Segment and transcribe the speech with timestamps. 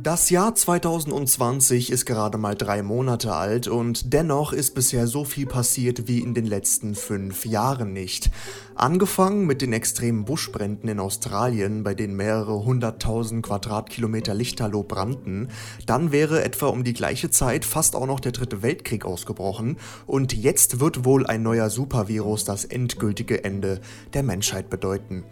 [0.00, 5.46] Das Jahr 2020 ist gerade mal drei Monate alt und dennoch ist bisher so viel
[5.46, 8.30] passiert wie in den letzten fünf Jahren nicht.
[8.76, 15.48] Angefangen mit den extremen Buschbränden in Australien, bei denen mehrere hunderttausend Quadratkilometer Lichterloh brannten,
[15.86, 20.32] dann wäre etwa um die gleiche Zeit fast auch noch der dritte Weltkrieg ausgebrochen und
[20.32, 23.80] jetzt wird wohl ein neuer Supervirus das endgültige Ende
[24.14, 25.24] der Menschheit bedeuten.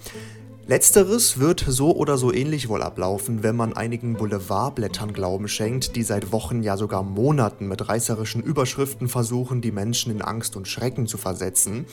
[0.69, 6.03] Letzteres wird so oder so ähnlich wohl ablaufen, wenn man einigen Boulevardblättern Glauben schenkt, die
[6.03, 11.07] seit Wochen, ja sogar Monaten mit reißerischen Überschriften versuchen, die Menschen in Angst und Schrecken
[11.07, 11.87] zu versetzen.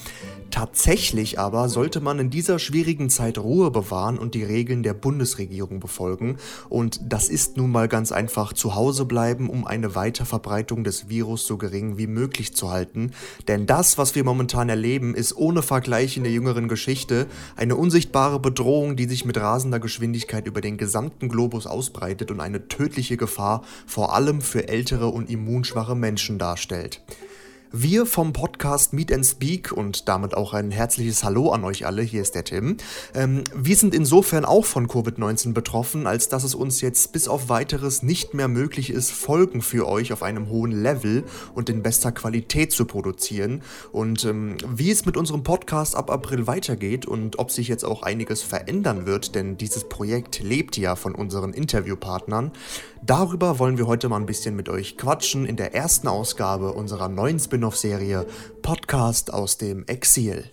[0.50, 5.80] Tatsächlich aber sollte man in dieser schwierigen Zeit Ruhe bewahren und die Regeln der Bundesregierung
[5.80, 6.38] befolgen.
[6.68, 11.46] Und das ist nun mal ganz einfach zu Hause bleiben, um eine Weiterverbreitung des Virus
[11.46, 13.12] so gering wie möglich zu halten.
[13.48, 18.40] Denn das, was wir momentan erleben, ist ohne Vergleich in der jüngeren Geschichte eine unsichtbare
[18.40, 23.18] Bedrohung Bedrohung, die sich mit rasender Geschwindigkeit über den gesamten Globus ausbreitet und eine tödliche
[23.18, 27.02] Gefahr vor allem für ältere und immunschwache Menschen darstellt.
[27.76, 32.04] Wir vom Podcast Meet and Speak und damit auch ein herzliches Hallo an euch alle,
[32.04, 32.78] hier ist der Tim.
[33.16, 37.50] Ähm, wir sind insofern auch von Covid-19 betroffen, als dass es uns jetzt bis auf
[37.50, 41.24] weiteres nicht mehr möglich ist, Folgen für euch auf einem hohen Level
[41.56, 43.64] und in bester Qualität zu produzieren.
[43.92, 48.04] Und ähm, wie es mit unserem Podcast ab April weitergeht und ob sich jetzt auch
[48.04, 52.52] einiges verändern wird, denn dieses Projekt lebt ja von unseren Interviewpartnern,
[53.06, 57.10] darüber wollen wir heute mal ein bisschen mit euch quatschen in der ersten Ausgabe unserer
[57.10, 58.26] neuen Spin Spin-off-Serie
[58.62, 60.44] Podcast aus dem Exil.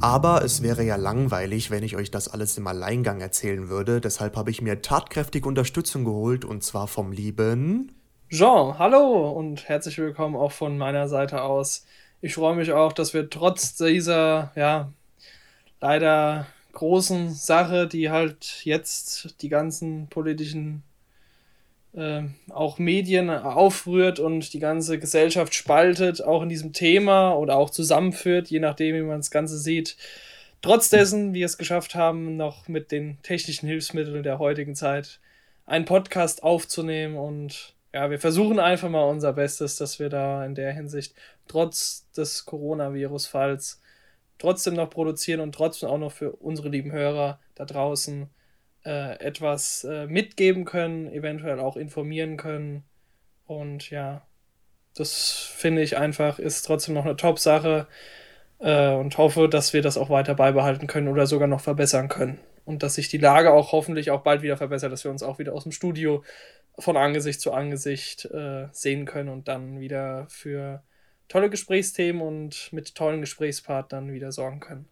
[0.00, 4.00] Aber es wäre ja langweilig, wenn ich euch das alles im Alleingang erzählen würde.
[4.00, 7.92] Deshalb habe ich mir tatkräftige Unterstützung geholt und zwar vom lieben
[8.30, 8.78] Jean.
[8.78, 11.86] Hallo und herzlich willkommen auch von meiner Seite aus.
[12.20, 14.92] Ich freue mich auch, dass wir trotz dieser, ja,
[15.80, 20.82] leider großen Sache, die halt jetzt die ganzen politischen,
[21.94, 27.70] äh, auch Medien aufrührt und die ganze Gesellschaft spaltet, auch in diesem Thema oder auch
[27.70, 29.96] zusammenführt, je nachdem, wie man das Ganze sieht.
[30.60, 35.18] Trotz dessen, wir es geschafft haben, noch mit den technischen Hilfsmitteln der heutigen Zeit
[35.64, 40.54] einen Podcast aufzunehmen und ja, wir versuchen einfach mal unser Bestes, dass wir da in
[40.54, 41.14] der Hinsicht
[41.46, 43.80] trotz des Coronavirus-Falls
[44.38, 48.28] trotzdem noch produzieren und trotzdem auch noch für unsere lieben Hörer da draußen
[48.84, 52.84] äh, etwas äh, mitgeben können, eventuell auch informieren können.
[53.46, 54.22] Und ja,
[54.94, 57.86] das finde ich einfach ist trotzdem noch eine Top-Sache
[58.58, 62.38] äh, und hoffe, dass wir das auch weiter beibehalten können oder sogar noch verbessern können.
[62.64, 65.38] Und dass sich die Lage auch hoffentlich auch bald wieder verbessert, dass wir uns auch
[65.38, 66.22] wieder aus dem Studio
[66.78, 70.82] von Angesicht zu Angesicht äh, sehen können und dann wieder für
[71.28, 74.88] tolle Gesprächsthemen und mit tollen Gesprächspartnern wieder sorgen können.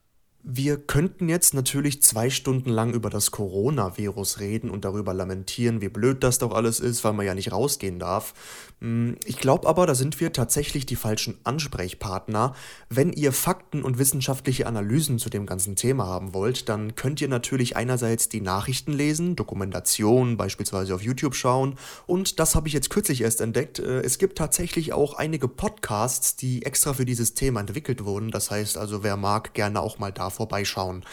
[0.49, 5.89] Wir könnten jetzt natürlich zwei Stunden lang über das Coronavirus reden und darüber lamentieren, wie
[5.89, 8.33] blöd das doch alles ist, weil man ja nicht rausgehen darf.
[8.81, 12.55] Hm, ich glaube aber, da sind wir tatsächlich die falschen Ansprechpartner.
[12.89, 17.29] Wenn ihr Fakten und wissenschaftliche Analysen zu dem ganzen Thema haben wollt, dann könnt ihr
[17.29, 21.75] natürlich einerseits die Nachrichten lesen, Dokumentationen beispielsweise auf YouTube schauen
[22.07, 23.81] und das habe ich jetzt kürzlich erst entdeckt.
[23.81, 28.31] Äh, es gibt tatsächlich auch einige Podcasts, die extra für dieses Thema entwickelt wurden.
[28.31, 31.05] Das heißt also, wer mag, gerne auch mal da vorbeischauen.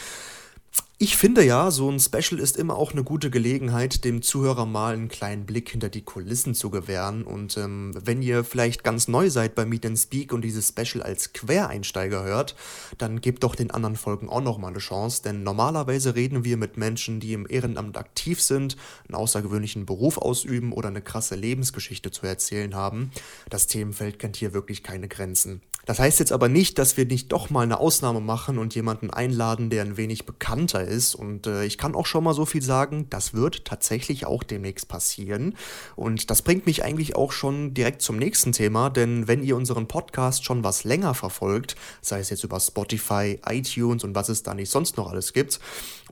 [0.99, 4.93] Ich finde ja, so ein Special ist immer auch eine gute Gelegenheit, dem Zuhörer mal
[4.93, 7.25] einen kleinen Blick hinter die Kulissen zu gewähren.
[7.25, 11.03] Und ähm, wenn ihr vielleicht ganz neu seid bei Meet and Speak und dieses Special
[11.03, 12.55] als Quereinsteiger hört,
[12.99, 15.23] dann gebt doch den anderen Folgen auch nochmal eine Chance.
[15.23, 20.71] Denn normalerweise reden wir mit Menschen, die im Ehrenamt aktiv sind, einen außergewöhnlichen Beruf ausüben
[20.71, 23.11] oder eine krasse Lebensgeschichte zu erzählen haben.
[23.49, 25.61] Das Themenfeld kennt hier wirklich keine Grenzen.
[25.85, 29.09] Das heißt jetzt aber nicht, dass wir nicht doch mal eine Ausnahme machen und jemanden
[29.09, 31.13] einladen, der ein wenig bekannter ist.
[31.13, 34.87] Und äh, ich kann auch schon mal so viel sagen, das wird tatsächlich auch demnächst
[34.87, 35.55] passieren.
[35.97, 39.87] Und das bringt mich eigentlich auch schon direkt zum nächsten Thema, denn wenn ihr unseren
[39.87, 44.53] Podcast schon was länger verfolgt, sei es jetzt über Spotify, iTunes und was es da
[44.53, 45.59] nicht sonst noch alles gibt,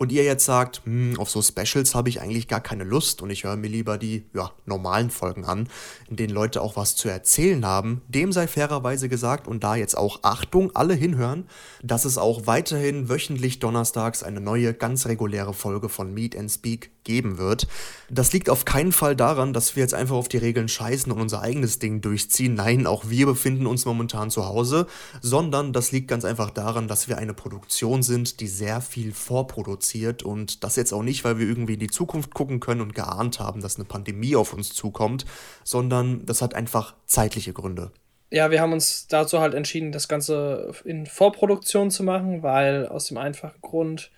[0.01, 3.29] und ihr jetzt sagt, hm, auf so Specials habe ich eigentlich gar keine Lust und
[3.29, 5.69] ich höre mir lieber die ja, normalen Folgen an,
[6.09, 9.95] in denen Leute auch was zu erzählen haben, dem sei fairerweise gesagt und da jetzt
[9.95, 11.45] auch Achtung, alle hinhören,
[11.83, 16.89] dass es auch weiterhin wöchentlich donnerstags eine neue, ganz reguläre Folge von Meet and Speak
[17.03, 17.67] geben wird.
[18.09, 21.21] Das liegt auf keinen Fall daran, dass wir jetzt einfach auf die Regeln scheißen und
[21.21, 22.55] unser eigenes Ding durchziehen.
[22.55, 24.87] Nein, auch wir befinden uns momentan zu Hause,
[25.21, 30.23] sondern das liegt ganz einfach daran, dass wir eine Produktion sind, die sehr viel vorproduziert
[30.23, 33.39] und das jetzt auch nicht, weil wir irgendwie in die Zukunft gucken können und geahnt
[33.39, 35.25] haben, dass eine Pandemie auf uns zukommt,
[35.63, 37.91] sondern das hat einfach zeitliche Gründe.
[38.33, 43.07] Ja, wir haben uns dazu halt entschieden, das Ganze in Vorproduktion zu machen, weil aus
[43.07, 44.09] dem einfachen Grund,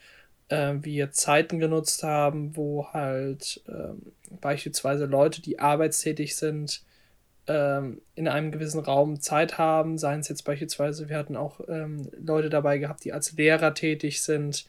[0.50, 6.84] äh, wir Zeiten genutzt haben, wo halt ähm, beispielsweise Leute, die arbeitstätig sind,
[7.48, 12.10] ähm, in einem gewissen Raum Zeit haben, seien es jetzt beispielsweise, wir hatten auch ähm,
[12.18, 14.66] Leute dabei gehabt, die als Lehrer tätig sind,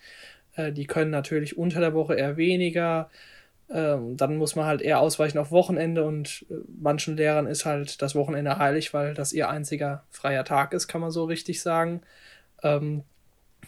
[0.56, 3.10] äh, die können natürlich unter der Woche eher weniger,
[3.70, 8.02] ähm, dann muss man halt eher ausweichen auf Wochenende und äh, manchen Lehrern ist halt
[8.02, 12.02] das Wochenende heilig, weil das ihr einziger freier Tag ist, kann man so richtig sagen.
[12.62, 13.04] Ähm,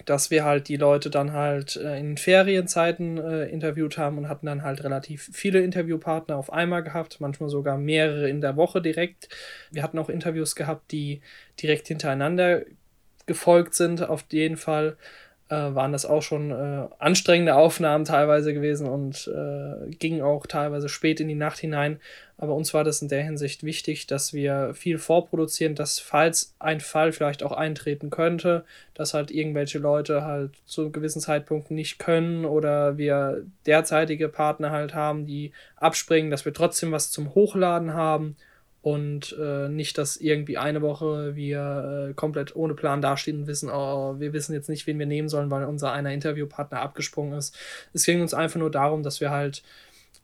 [0.05, 4.47] dass wir halt die Leute dann halt äh, in Ferienzeiten äh, interviewt haben und hatten
[4.47, 9.29] dann halt relativ viele Interviewpartner auf einmal gehabt, manchmal sogar mehrere in der Woche direkt.
[9.71, 11.23] Wir hatten auch Interviews gehabt, die
[11.61, 12.63] direkt hintereinander
[13.27, 14.97] gefolgt sind, auf jeden Fall
[15.49, 20.89] äh, waren das auch schon äh, anstrengende Aufnahmen teilweise gewesen und äh, gingen auch teilweise
[20.89, 22.01] spät in die Nacht hinein.
[22.39, 26.81] Aber uns war das in der Hinsicht wichtig, dass wir viel vorproduzieren, dass falls ein
[26.81, 32.45] Fall vielleicht auch eintreten könnte, dass halt irgendwelche Leute halt zu gewissen Zeitpunkten nicht können
[32.45, 38.37] oder wir derzeitige Partner halt haben, die abspringen, dass wir trotzdem was zum Hochladen haben
[38.87, 43.69] und äh, nicht, dass irgendwie eine Woche wir äh, komplett ohne Plan dastehen und wissen,
[43.69, 47.57] oh, wir wissen jetzt nicht, wen wir nehmen sollen, weil unser einer Interviewpartner abgesprungen ist.
[47.95, 49.65] Es ging uns einfach nur darum, dass wir halt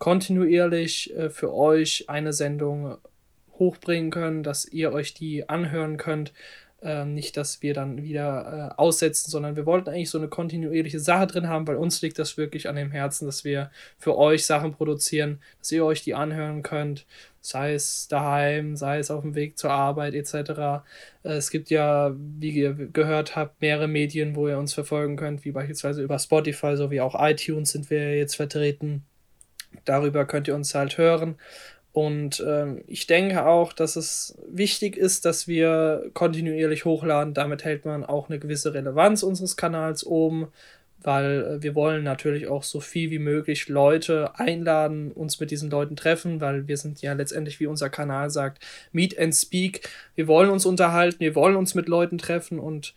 [0.02, 2.96] kontinuierlich äh, für euch eine Sendung
[3.60, 6.32] hochbringen können, dass ihr euch die anhören könnt,
[6.82, 10.98] ähm, nicht, dass wir dann wieder äh, aussetzen, sondern wir wollten eigentlich so eine kontinuierliche
[10.98, 14.44] Sache drin haben, weil uns liegt das wirklich an dem Herzen, dass wir für euch
[14.44, 17.06] Sachen produzieren, dass ihr euch die anhören könnt,
[17.40, 20.34] sei es daheim, sei es auf dem Weg zur Arbeit etc.
[21.22, 25.44] Äh, es gibt ja, wie ihr gehört habt, mehrere Medien, wo ihr uns verfolgen könnt,
[25.44, 29.04] wie beispielsweise über Spotify sowie auch iTunes sind wir jetzt vertreten.
[29.84, 31.36] Darüber könnt ihr uns halt hören.
[31.92, 37.34] Und ähm, ich denke auch, dass es wichtig ist, dass wir kontinuierlich hochladen.
[37.34, 40.48] Damit hält man auch eine gewisse Relevanz unseres Kanals oben,
[41.02, 45.70] weil äh, wir wollen natürlich auch so viel wie möglich Leute einladen, uns mit diesen
[45.70, 49.86] Leuten treffen, weil wir sind ja letztendlich, wie unser Kanal sagt, Meet and Speak.
[50.14, 52.94] Wir wollen uns unterhalten, wir wollen uns mit Leuten treffen und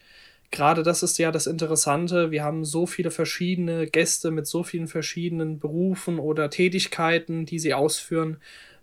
[0.56, 2.31] gerade das ist ja das Interessante.
[2.31, 7.74] Wir haben so viele verschiedene Gäste mit so vielen verschiedenen Berufen oder Tätigkeiten, die sie
[7.74, 8.38] ausführen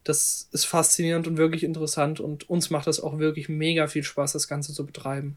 [0.04, 4.32] das ist faszinierend und wirklich interessant und uns macht das auch wirklich mega viel Spaß,
[4.32, 5.36] das Ganze zu betreiben.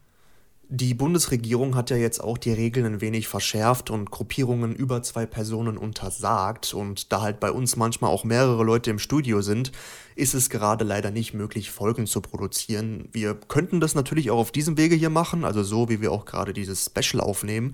[0.68, 5.24] Die Bundesregierung hat ja jetzt auch die Regeln ein wenig verschärft und Gruppierungen über zwei
[5.24, 6.74] Personen untersagt.
[6.74, 9.70] Und da halt bei uns manchmal auch mehrere Leute im Studio sind,
[10.16, 13.08] ist es gerade leider nicht möglich, Folgen zu produzieren.
[13.12, 16.24] Wir könnten das natürlich auch auf diesem Wege hier machen, also so wie wir auch
[16.24, 17.72] gerade dieses Special aufnehmen.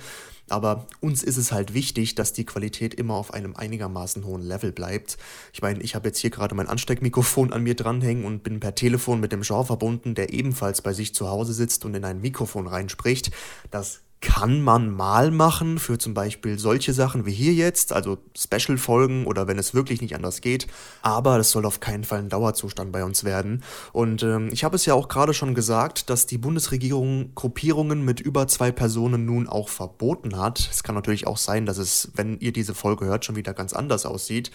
[0.52, 4.70] Aber uns ist es halt wichtig, dass die Qualität immer auf einem einigermaßen hohen Level
[4.70, 5.16] bleibt.
[5.54, 8.75] Ich meine, ich habe jetzt hier gerade mein Ansteckmikrofon an mir dranhängen und bin per
[8.75, 12.20] Telefon mit dem Jean verbunden, der ebenfalls bei sich zu Hause sitzt und in ein
[12.20, 13.31] Mikrofon reinspricht.
[13.70, 19.27] Das kann man mal machen für zum Beispiel solche Sachen wie hier jetzt, also Special-Folgen
[19.27, 20.69] oder wenn es wirklich nicht anders geht.
[21.03, 23.63] Aber das soll auf keinen Fall ein Dauerzustand bei uns werden.
[23.93, 28.21] Und ähm, ich habe es ja auch gerade schon gesagt, dass die Bundesregierung Gruppierungen mit
[28.21, 30.69] über zwei Personen nun auch verboten hat.
[30.71, 33.73] Es kann natürlich auch sein, dass es, wenn ihr diese Folge hört, schon wieder ganz
[33.73, 34.53] anders aussieht.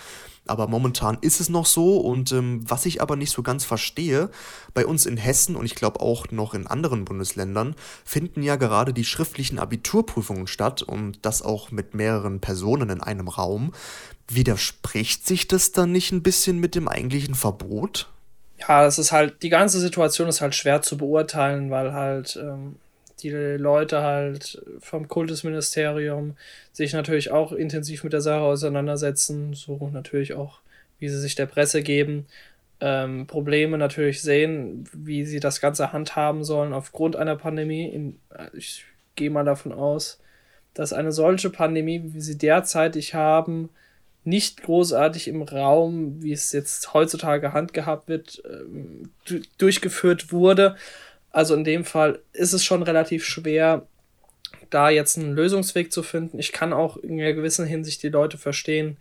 [0.49, 4.29] Aber momentan ist es noch so und ähm, was ich aber nicht so ganz verstehe,
[4.73, 7.75] bei uns in Hessen und ich glaube auch noch in anderen Bundesländern
[8.06, 13.27] finden ja gerade die schriftlichen Abiturprüfungen statt und das auch mit mehreren Personen in einem
[13.27, 13.73] Raum.
[14.27, 18.09] Widerspricht sich das dann nicht ein bisschen mit dem eigentlichen Verbot?
[18.59, 22.77] Ja, das ist halt, die ganze Situation ist halt schwer zu beurteilen, weil halt ähm,
[23.19, 26.36] die Leute halt vom Kultusministerium
[26.71, 30.59] sich natürlich auch intensiv mit der Sache auseinandersetzen, so natürlich auch,
[31.00, 32.28] wie sie sich der Presse geben,
[32.80, 37.88] ähm, Probleme natürlich sehen, wie sie das Ganze handhaben sollen aufgrund einer Pandemie.
[37.88, 38.19] In,
[38.54, 40.19] ich gehe mal davon aus,
[40.74, 43.69] dass eine solche Pandemie, wie sie derzeitig haben,
[44.24, 49.09] nicht großartig im Raum, wie es jetzt heutzutage handgehabt wird, ähm,
[49.57, 50.76] durchgeführt wurde.
[51.31, 53.88] Also in dem Fall ist es schon relativ schwer,
[54.69, 56.40] da jetzt einen Lösungsweg zu finden.
[56.40, 58.98] Ich kann auch in einer gewissen Hinsicht die Leute verstehen,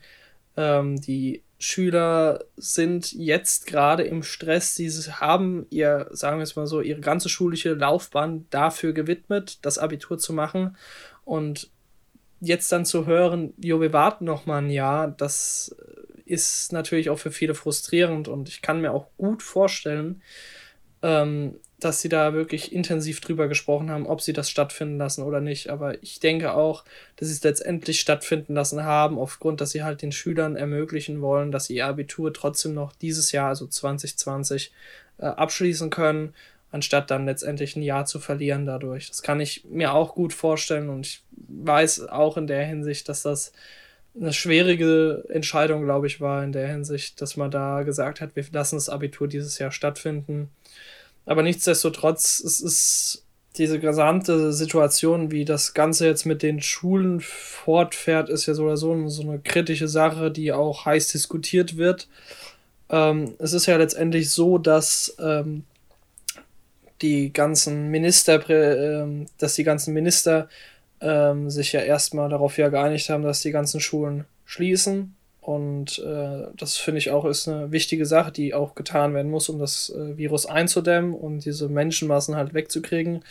[0.56, 4.74] ähm, die Schüler sind jetzt gerade im Stress.
[4.74, 9.78] Sie haben ihr, sagen wir es mal so, ihre ganze schulische Laufbahn dafür gewidmet, das
[9.78, 10.76] Abitur zu machen.
[11.24, 11.70] Und
[12.40, 15.74] jetzt dann zu hören, jo, wir warten noch mal ein Jahr, das
[16.26, 18.28] ist natürlich auch für viele frustrierend.
[18.28, 20.22] Und ich kann mir auch gut vorstellen,
[21.02, 25.40] ähm, dass sie da wirklich intensiv drüber gesprochen haben, ob sie das stattfinden lassen oder
[25.40, 25.68] nicht.
[25.68, 26.84] Aber ich denke auch,
[27.16, 31.52] dass sie es letztendlich stattfinden lassen haben, aufgrund, dass sie halt den Schülern ermöglichen wollen,
[31.52, 34.72] dass sie ihr Abitur trotzdem noch dieses Jahr, also 2020,
[35.18, 36.34] äh, abschließen können,
[36.70, 39.08] anstatt dann letztendlich ein Jahr zu verlieren dadurch.
[39.08, 43.22] Das kann ich mir auch gut vorstellen und ich weiß auch in der Hinsicht, dass
[43.22, 43.52] das
[44.18, 48.44] eine schwierige Entscheidung, glaube ich, war in der Hinsicht, dass man da gesagt hat, wir
[48.50, 50.50] lassen das Abitur dieses Jahr stattfinden
[51.26, 53.24] aber nichtsdestotrotz, es ist
[53.58, 58.76] diese gesamte Situation, wie das Ganze jetzt mit den Schulen fortfährt, ist ja so oder
[58.76, 62.08] so, so eine kritische Sache, die auch heiß diskutiert wird.
[62.90, 65.64] Ähm, es ist ja letztendlich so, dass ähm,
[67.02, 70.48] die ganzen Minister, äh, dass die ganzen Minister
[71.00, 75.15] ähm, sich ja erstmal darauf ja geeinigt haben, dass die ganzen Schulen schließen
[75.46, 79.48] und äh, das finde ich auch ist eine wichtige Sache, die auch getan werden muss,
[79.48, 83.22] um das äh, Virus einzudämmen und diese Menschenmassen halt wegzukriegen.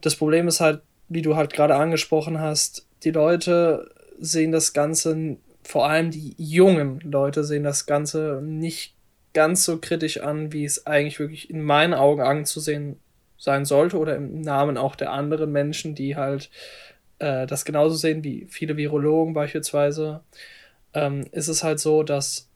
[0.00, 0.80] Das Problem ist halt,
[1.10, 7.00] wie du halt gerade angesprochen hast, die Leute sehen das Ganze, vor allem die jungen
[7.00, 8.94] Leute sehen das Ganze nicht
[9.34, 12.98] ganz so kritisch an, wie es eigentlich wirklich in meinen Augen anzusehen
[13.36, 16.48] sein sollte oder im Namen auch der anderen Menschen, die halt
[17.18, 20.22] äh, das genauso sehen wie viele Virologen beispielsweise
[20.94, 22.48] ähm, ist es halt so, dass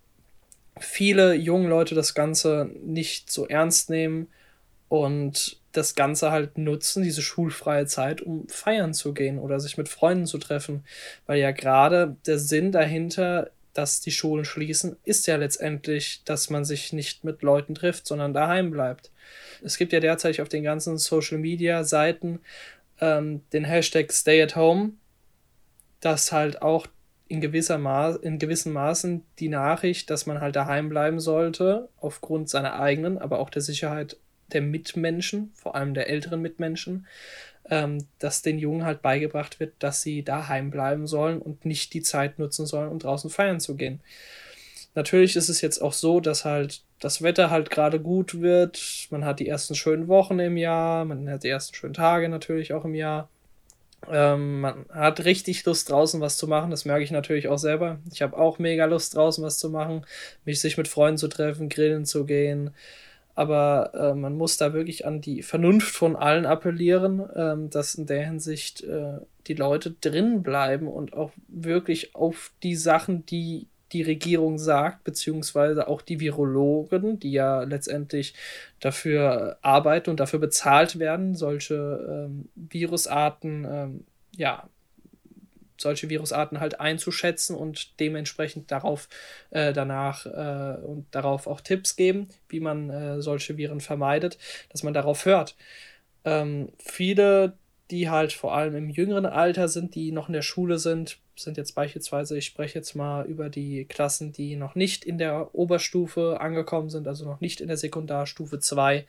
[0.78, 4.28] viele junge Leute das Ganze nicht so ernst nehmen
[4.88, 9.88] und das Ganze halt nutzen, diese schulfreie Zeit, um feiern zu gehen oder sich mit
[9.88, 10.84] Freunden zu treffen.
[11.26, 16.64] Weil ja gerade der Sinn dahinter, dass die Schulen schließen, ist ja letztendlich, dass man
[16.64, 19.10] sich nicht mit Leuten trifft, sondern daheim bleibt.
[19.62, 22.40] Es gibt ja derzeit auf den ganzen Social Media Seiten
[23.00, 24.92] ähm, den Hashtag Stay at Home,
[26.00, 26.86] das halt auch
[27.28, 32.48] in gewisser Maß, in gewissen Maßen die Nachricht, dass man halt daheim bleiben sollte, aufgrund
[32.48, 34.16] seiner eigenen, aber auch der Sicherheit
[34.52, 37.06] der Mitmenschen, vor allem der älteren Mitmenschen,
[37.68, 42.02] ähm, dass den Jungen halt beigebracht wird, dass sie daheim bleiben sollen und nicht die
[42.02, 44.00] Zeit nutzen sollen, um draußen feiern zu gehen.
[44.94, 49.08] Natürlich ist es jetzt auch so, dass halt das Wetter halt gerade gut wird.
[49.10, 52.72] Man hat die ersten schönen Wochen im Jahr, man hat die ersten schönen Tage natürlich
[52.72, 53.28] auch im Jahr.
[54.10, 57.98] Ähm, man hat richtig Lust draußen was zu machen, das merke ich natürlich auch selber.
[58.12, 60.06] Ich habe auch mega Lust draußen was zu machen,
[60.44, 62.70] mich sich mit Freunden zu treffen, grillen zu gehen.
[63.34, 68.06] Aber äh, man muss da wirklich an die Vernunft von allen appellieren, ähm, dass in
[68.06, 74.02] der Hinsicht äh, die Leute drin bleiben und auch wirklich auf die Sachen, die die
[74.02, 78.34] Regierung sagt, beziehungsweise auch die Virologen, die ja letztendlich
[78.80, 84.04] dafür arbeiten und dafür bezahlt werden, solche ähm, Virusarten, ähm,
[84.36, 84.68] ja,
[85.78, 89.08] solche Virusarten halt einzuschätzen und dementsprechend darauf
[89.50, 94.38] äh, danach äh, und darauf auch Tipps geben, wie man äh, solche Viren vermeidet,
[94.70, 95.54] dass man darauf hört.
[96.24, 97.52] Ähm, viele,
[97.90, 101.56] die halt vor allem im jüngeren Alter sind, die noch in der Schule sind, sind
[101.56, 106.40] jetzt beispielsweise, ich spreche jetzt mal über die Klassen, die noch nicht in der Oberstufe
[106.40, 109.06] angekommen sind, also noch nicht in der Sekundarstufe 2.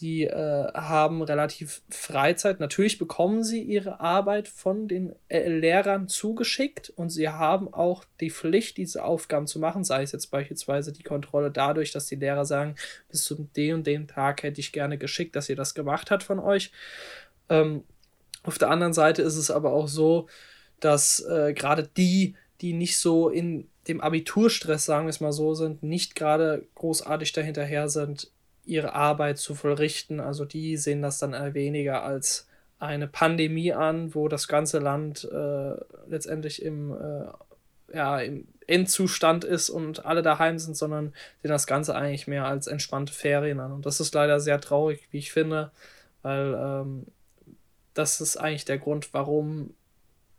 [0.00, 2.60] Die äh, haben relativ Freizeit.
[2.60, 8.30] Natürlich bekommen sie ihre Arbeit von den äh, Lehrern zugeschickt und sie haben auch die
[8.30, 12.44] Pflicht, diese Aufgaben zu machen, sei es jetzt beispielsweise die Kontrolle dadurch, dass die Lehrer
[12.44, 12.74] sagen,
[13.08, 16.22] bis zu dem und dem Tag hätte ich gerne geschickt, dass ihr das gemacht habt
[16.22, 16.72] von euch.
[17.48, 17.82] Ähm,
[18.42, 20.28] auf der anderen Seite ist es aber auch so,
[20.80, 25.54] dass äh, gerade die, die nicht so in dem Abiturstress, sagen wir es mal so,
[25.54, 28.30] sind, nicht gerade großartig dahinterher sind,
[28.64, 30.20] ihre Arbeit zu vollrichten.
[30.20, 35.24] Also die sehen das dann eher weniger als eine Pandemie an, wo das ganze Land
[35.24, 35.74] äh,
[36.08, 41.94] letztendlich im, äh, ja, im Endzustand ist und alle daheim sind, sondern sehen das Ganze
[41.94, 43.72] eigentlich mehr als entspannte Ferien an.
[43.72, 45.70] Und das ist leider sehr traurig, wie ich finde,
[46.22, 47.06] weil ähm,
[47.94, 49.70] das ist eigentlich der Grund, warum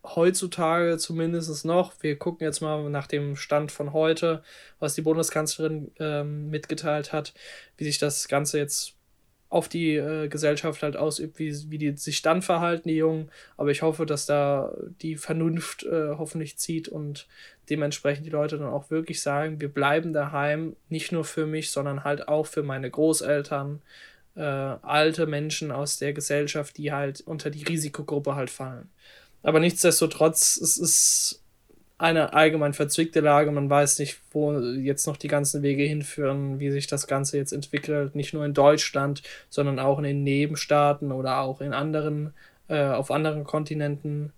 [0.04, 4.44] heutzutage zumindest noch, wir gucken jetzt mal nach dem Stand von heute,
[4.80, 7.34] was die Bundeskanzlerin ähm, mitgeteilt hat,
[7.78, 8.98] wie sich das Ganze jetzt
[9.50, 13.32] auf die äh, Gesellschaft halt ausübt, wie, wie die sich dann verhalten, die Jungen.
[13.56, 17.28] Aber ich hoffe, dass da die Vernunft äh, hoffentlich zieht und
[17.70, 22.04] dementsprechend die Leute dann auch wirklich sagen, wir bleiben daheim, nicht nur für mich, sondern
[22.04, 23.82] halt auch für meine Großeltern,
[24.36, 28.90] äh, alte Menschen aus der Gesellschaft, die halt unter die Risikogruppe halt fallen.
[29.48, 31.42] Aber nichtsdestotrotz, es ist
[31.98, 33.50] eine allgemein verzwickte Lage.
[33.50, 37.54] Man weiß nicht, wo jetzt noch die ganzen Wege hinführen, wie sich das Ganze jetzt
[37.54, 38.14] entwickelt.
[38.14, 42.34] Nicht nur in Deutschland, sondern auch in den Nebenstaaten oder auch in anderen,
[42.68, 44.34] äh, auf anderen Kontinenten.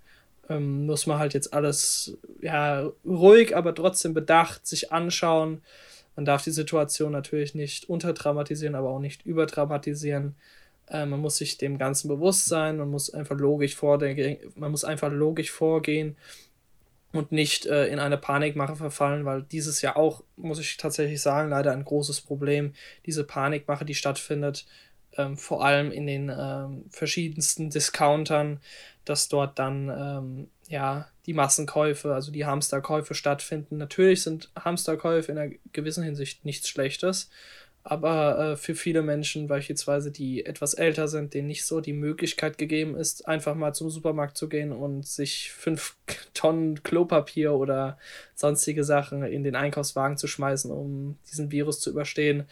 [0.48, 5.64] Ähm, muss man halt jetzt alles ja, ruhig, aber trotzdem bedacht sich anschauen.
[6.16, 10.36] Man darf die Situation natürlich nicht unterdramatisieren, aber auch nicht überdramatisieren.
[10.90, 14.84] Äh, man muss sich dem Ganzen bewusst sein, man muss einfach logisch vordenken, man muss
[14.84, 16.18] einfach logisch vorgehen
[17.12, 21.50] und nicht äh, in eine Panikmache verfallen, weil dieses Jahr auch, muss ich tatsächlich sagen,
[21.50, 22.74] leider ein großes Problem,
[23.06, 24.66] diese Panikmache, die stattfindet,
[25.18, 28.60] ähm, vor allem in den ähm, verschiedensten Discountern,
[29.06, 33.78] dass dort dann ähm, ja die Massenkäufe, also die Hamsterkäufe stattfinden.
[33.78, 37.30] Natürlich sind Hamsterkäufe in einer gewissen Hinsicht nichts Schlechtes,
[37.90, 42.60] aber äh, für viele Menschen beispielsweise, die etwas älter sind, denen nicht so die Möglichkeit
[42.60, 45.96] gegeben ist, einfach mal zum Supermarkt zu gehen und sich fünf
[46.36, 47.98] Tonnen Klopapier oder
[48.36, 52.46] sonstige Sachen in den Einkaufswagen zu schmeißen, um diesen Virus zu überstehen.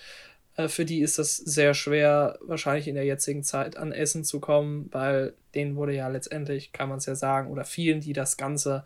[0.56, 4.40] Äh, für die ist das sehr schwer, wahrscheinlich in der jetzigen Zeit an Essen zu
[4.40, 8.38] kommen, weil denen wurde ja letztendlich, kann man es ja sagen, oder vielen, die das
[8.38, 8.86] Ganze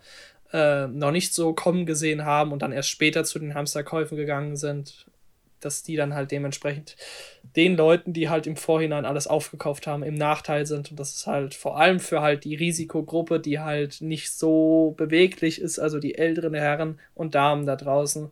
[0.52, 4.56] äh, noch nicht so kommen gesehen haben und dann erst später zu den Hamsterkäufen gegangen
[4.56, 5.06] sind,
[5.64, 6.96] dass die dann halt dementsprechend
[7.56, 10.90] den Leuten, die halt im Vorhinein alles aufgekauft haben, im Nachteil sind.
[10.90, 15.60] Und das ist halt vor allem für halt die Risikogruppe, die halt nicht so beweglich
[15.60, 18.30] ist, also die älteren Herren und Damen da draußen.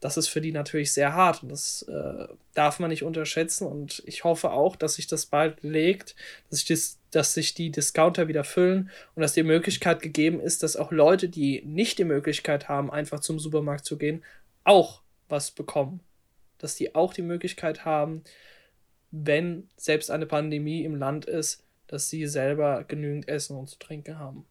[0.00, 3.66] Das ist für die natürlich sehr hart und das äh, darf man nicht unterschätzen.
[3.66, 6.16] Und ich hoffe auch, dass sich das bald legt,
[6.48, 10.76] dass das, dass sich die Discounter wieder füllen und dass die Möglichkeit gegeben ist, dass
[10.76, 14.22] auch Leute, die nicht die Möglichkeit haben, einfach zum Supermarkt zu gehen,
[14.64, 16.00] auch was bekommen
[16.60, 18.22] dass die auch die Möglichkeit haben,
[19.10, 24.18] wenn selbst eine Pandemie im Land ist, dass sie selber genügend Essen und zu trinken
[24.18, 24.46] haben.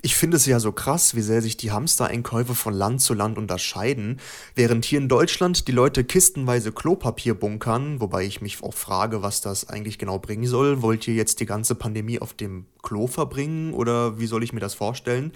[0.00, 3.38] Ich finde es ja so krass, wie sehr sich die Hamstereinkäufe von Land zu Land
[3.38, 4.20] unterscheiden,
[4.54, 9.40] während hier in Deutschland die Leute kistenweise Klopapier bunkern, wobei ich mich auch frage, was
[9.40, 10.82] das eigentlich genau bringen soll.
[10.82, 14.60] Wollt ihr jetzt die ganze Pandemie auf dem Klo verbringen oder wie soll ich mir
[14.60, 15.32] das vorstellen?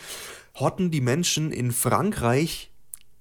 [0.55, 2.71] Horten die Menschen in Frankreich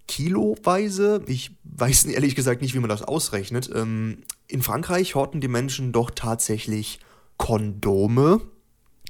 [0.07, 1.23] kiloweise.
[1.27, 3.69] Ich weiß ehrlich gesagt nicht, wie man das ausrechnet.
[3.73, 6.99] Ähm, in Frankreich horten die Menschen doch tatsächlich
[7.37, 8.41] Kondome.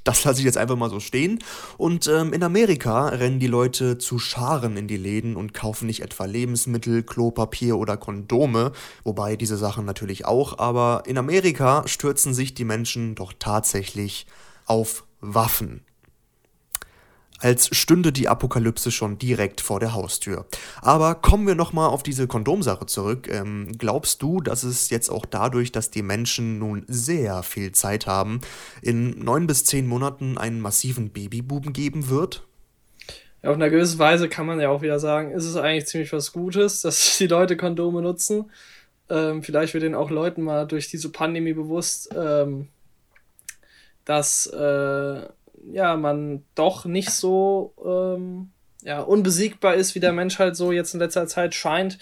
[0.04, 1.40] Das lasse ich jetzt einfach mal so stehen.
[1.78, 6.02] Und ähm, in Amerika rennen die Leute zu Scharen in die Läden und kaufen nicht
[6.02, 8.72] etwa Lebensmittel, Klopapier oder Kondome,
[9.04, 14.27] wobei diese Sachen natürlich auch, aber in Amerika stürzen sich die Menschen doch tatsächlich
[14.66, 15.87] auf Waffen
[17.40, 20.46] als stünde die Apokalypse schon direkt vor der Haustür.
[20.82, 23.28] Aber kommen wir nochmal auf diese Kondomsache zurück.
[23.30, 28.08] Ähm, glaubst du, dass es jetzt auch dadurch, dass die Menschen nun sehr viel Zeit
[28.08, 28.42] haben,
[28.82, 32.44] in neun bis zehn Monaten einen massiven Babybuben geben wird?
[33.44, 36.12] Ja, auf einer gewissen Weise kann man ja auch wieder sagen, ist es eigentlich ziemlich
[36.14, 38.52] was Gutes, dass die Leute Kondome nutzen.
[39.10, 42.68] Ähm, vielleicht wird den auch Leuten mal durch diese Pandemie bewusst, ähm,
[44.04, 45.22] dass äh,
[45.72, 48.51] ja, man doch nicht so ähm,
[48.84, 51.98] ja, unbesiegbar ist, wie der Mensch halt so jetzt in letzter Zeit scheint.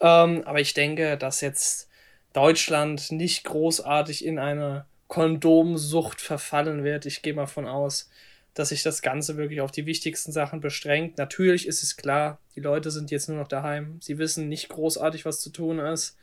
[0.00, 1.88] Ähm, aber ich denke, dass jetzt
[2.32, 7.06] Deutschland nicht großartig in eine Kondomsucht verfallen wird.
[7.06, 8.08] Ich gehe mal von aus,
[8.54, 11.18] dass sich das Ganze wirklich auf die wichtigsten Sachen beschränkt.
[11.18, 13.98] Natürlich ist es klar, die Leute sind jetzt nur noch daheim.
[14.00, 16.16] Sie wissen nicht großartig, was zu tun ist.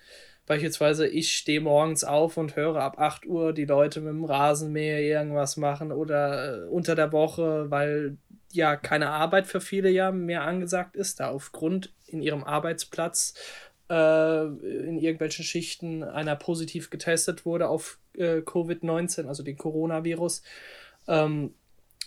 [0.48, 5.02] Beispielsweise, ich stehe morgens auf und höre ab 8 Uhr die Leute mit dem Rasenmäher
[5.02, 8.18] irgendwas machen oder äh, unter der Woche, weil
[8.52, 13.34] ja keine Arbeit für viele ja mehr angesagt ist, da aufgrund in ihrem Arbeitsplatz
[13.90, 20.44] äh, in irgendwelchen Schichten einer positiv getestet wurde auf äh, Covid-19, also den Coronavirus.
[21.10, 21.54] Ähm,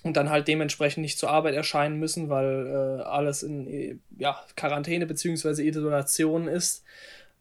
[0.02, 4.42] und dann halt dementsprechend nicht zur Arbeit erscheinen müssen, weil äh, alles in äh, ja,
[4.56, 5.62] Quarantäne bzw.
[5.62, 6.84] Isolation ist.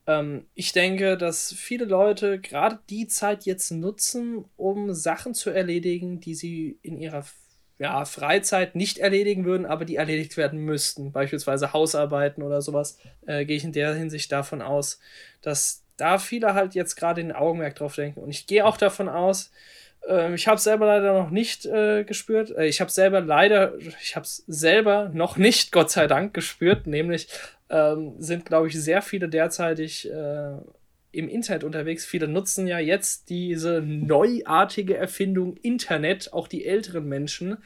[0.09, 6.19] Ähm, ich denke, dass viele Leute gerade die Zeit jetzt nutzen, um Sachen zu erledigen,
[6.19, 7.23] die sie in ihrer
[7.77, 11.11] ja, Freizeit nicht erledigen würden, aber die erledigt werden müssten.
[11.11, 12.97] Beispielsweise Hausarbeiten oder sowas.
[13.27, 14.99] Äh, gehe ich in der Hinsicht davon aus,
[15.43, 18.21] dass da viele halt jetzt gerade den Augenmerk drauf denken.
[18.21, 19.51] Und ich gehe auch davon aus,
[20.07, 22.49] ähm, ich habe selber leider noch nicht äh, gespürt.
[22.57, 26.87] Äh, ich habe selber leider, ich habe es selber noch nicht, Gott sei Dank, gespürt.
[26.87, 27.27] Nämlich
[27.69, 30.57] ähm, sind, glaube ich, sehr viele derzeitig äh,
[31.11, 32.05] im Internet unterwegs.
[32.05, 37.57] Viele nutzen ja jetzt diese neuartige Erfindung Internet, auch die älteren Menschen.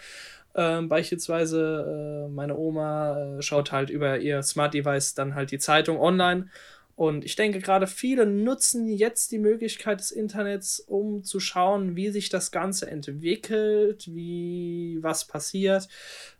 [0.55, 5.57] Ähm, beispielsweise äh, meine Oma äh, schaut halt über ihr Smart Device dann halt die
[5.57, 6.49] Zeitung online
[6.95, 12.09] und ich denke, gerade viele nutzen jetzt die Möglichkeit des Internets, um zu schauen, wie
[12.09, 15.87] sich das Ganze entwickelt, wie was passiert.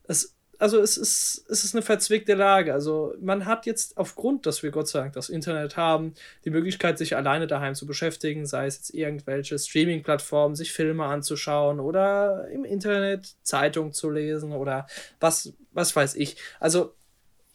[0.04, 2.74] Es also es ist, es ist eine verzwickte Lage.
[2.74, 6.14] Also man hat jetzt aufgrund, dass wir Gott sei Dank das Internet haben,
[6.46, 11.80] die Möglichkeit, sich alleine daheim zu beschäftigen, sei es jetzt irgendwelche Streaming-Plattformen, sich Filme anzuschauen
[11.80, 14.88] oder im Internet Zeitung zu lesen oder
[15.20, 16.38] was, was weiß ich.
[16.60, 16.94] Also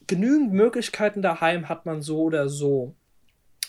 [0.07, 2.95] genügend Möglichkeiten daheim hat man so oder so.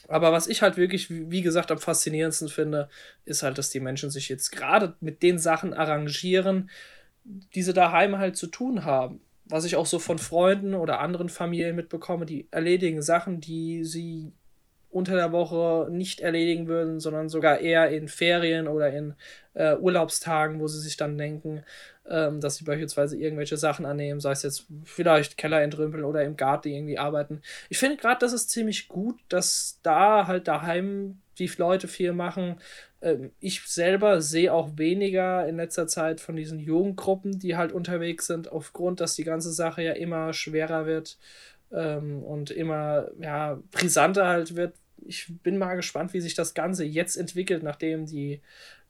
[0.08, 2.89] Aber was ich halt wirklich, wie gesagt, am faszinierendsten finde,
[3.26, 6.72] ist halt, dass die Menschen sich jetzt gerade mit den Sachen arrangieren,
[7.24, 9.22] die sie daheim halt zu tun haben.
[9.46, 14.32] Was ich auch so von Freunden oder anderen Familien mitbekomme, die erledigen Sachen, die sie
[14.92, 19.14] unter der Woche nicht erledigen würden, sondern sogar eher in Ferien oder in
[19.54, 21.64] äh, Urlaubstagen, wo sie sich dann denken,
[22.10, 26.38] ähm, dass sie beispielsweise irgendwelche Sachen annehmen, sei es jetzt vielleicht Keller entrümpeln oder im
[26.38, 27.42] Garten irgendwie arbeiten.
[27.70, 32.60] Ich finde gerade, das ist ziemlich gut, dass da halt daheim die Leute viel machen.
[33.02, 38.28] Ähm, ich selber sehe auch weniger in letzter Zeit von diesen Jugendgruppen, die halt unterwegs
[38.28, 41.17] sind, aufgrund, dass die ganze Sache ja immer schwerer wird
[41.71, 44.75] ähm, und immer ja, brisanter halt wird.
[45.06, 48.41] Ich bin mal gespannt, wie sich das Ganze jetzt entwickelt, nachdem die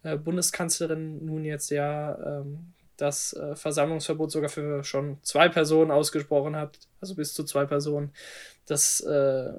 [0.03, 6.55] äh, Bundeskanzlerin nun jetzt ja ähm, das äh, Versammlungsverbot sogar für schon zwei Personen ausgesprochen
[6.55, 8.11] hat, also bis zu zwei Personen.
[8.65, 9.53] Das äh,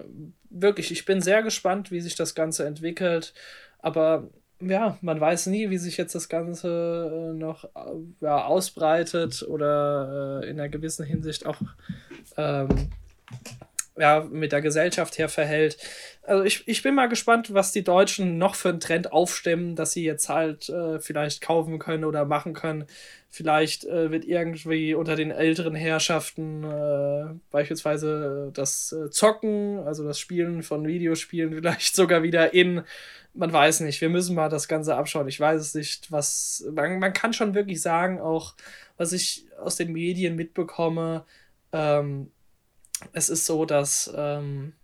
[0.51, 3.35] wirklich, ich bin sehr gespannt, wie sich das Ganze entwickelt,
[3.79, 4.29] aber
[4.61, 7.69] ja, man weiß nie, wie sich jetzt das Ganze äh, noch äh,
[8.21, 11.57] ja, ausbreitet oder äh, in einer gewissen Hinsicht auch
[12.37, 12.91] ähm,
[14.01, 15.77] ja, mit der Gesellschaft her verhält.
[16.23, 19.93] Also ich, ich bin mal gespannt, was die Deutschen noch für einen Trend aufstemmen, dass
[19.93, 22.87] sie jetzt halt äh, vielleicht kaufen können oder machen können.
[23.29, 30.19] Vielleicht äh, wird irgendwie unter den älteren Herrschaften äh, beispielsweise das äh, Zocken, also das
[30.19, 32.83] Spielen von Videospielen, vielleicht sogar wieder in.
[33.35, 35.29] Man weiß nicht, wir müssen mal das Ganze abschauen.
[35.29, 36.65] Ich weiß es nicht, was.
[36.73, 38.55] Man, man kann schon wirklich sagen, auch
[38.97, 41.25] was ich aus den Medien mitbekomme,
[41.73, 42.31] ähm,
[43.13, 44.75] es ist so, dass ähm,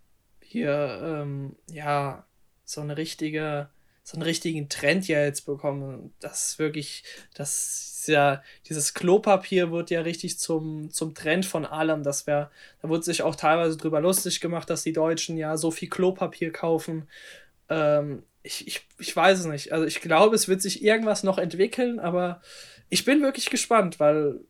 [0.40, 2.24] hier ähm, ja
[2.64, 3.68] so eine richtige,
[4.02, 6.12] so einen richtigen Trend ja jetzt bekommen.
[6.20, 12.02] Das wirklich, das ja, dieses Klopapier wird ja richtig zum, zum Trend von allem.
[12.02, 12.50] Das wäre,
[12.82, 16.52] da wurde sich auch teilweise drüber lustig gemacht, dass die Deutschen ja so viel Klopapier
[16.52, 17.08] kaufen.
[17.68, 19.72] Ähm, ich, ich, ich weiß es nicht.
[19.72, 22.40] Also ich glaube, es wird sich irgendwas noch entwickeln, aber
[22.88, 24.40] ich bin wirklich gespannt, weil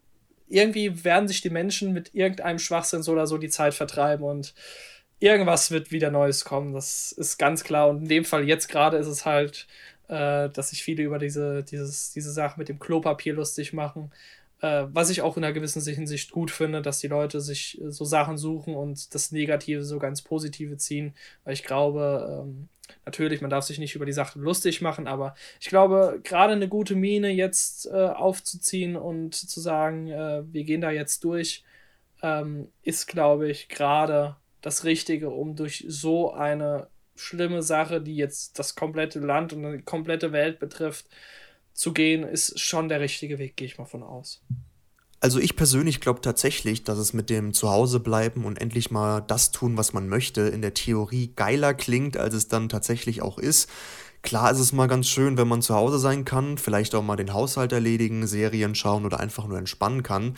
[0.49, 4.55] irgendwie werden sich die Menschen mit irgendeinem Schwachsinn so oder so die Zeit vertreiben und
[5.19, 6.73] irgendwas wird wieder Neues kommen.
[6.73, 7.89] Das ist ganz klar.
[7.89, 9.67] Und in dem Fall jetzt gerade ist es halt,
[10.09, 14.13] äh, dass sich viele über diese, dieses, diese Sache mit dem Klopapier lustig machen.
[14.61, 17.91] Äh, was ich auch in einer gewissen Hinsicht gut finde, dass die Leute sich äh,
[17.91, 21.15] so Sachen suchen und das Negative so ganz Positive ziehen.
[21.45, 22.69] Weil ich glaube, ähm,
[23.05, 26.69] Natürlich, man darf sich nicht über die Sachen lustig machen, aber ich glaube, gerade eine
[26.69, 31.65] gute Miene jetzt äh, aufzuziehen und zu sagen, äh, wir gehen da jetzt durch,
[32.23, 38.59] ähm, ist, glaube ich, gerade das Richtige, um durch so eine schlimme Sache, die jetzt
[38.59, 41.07] das komplette Land und die komplette Welt betrifft,
[41.77, 44.43] zu gehen, ist schon der richtige Weg, gehe ich mal von aus.
[45.21, 49.77] Also ich persönlich glaube tatsächlich, dass es mit dem Zuhausebleiben und endlich mal das tun,
[49.77, 53.71] was man möchte, in der Theorie geiler klingt, als es dann tatsächlich auch ist.
[54.23, 57.17] Klar ist es mal ganz schön, wenn man zu Hause sein kann, vielleicht auch mal
[57.17, 60.37] den Haushalt erledigen, Serien schauen oder einfach nur entspannen kann.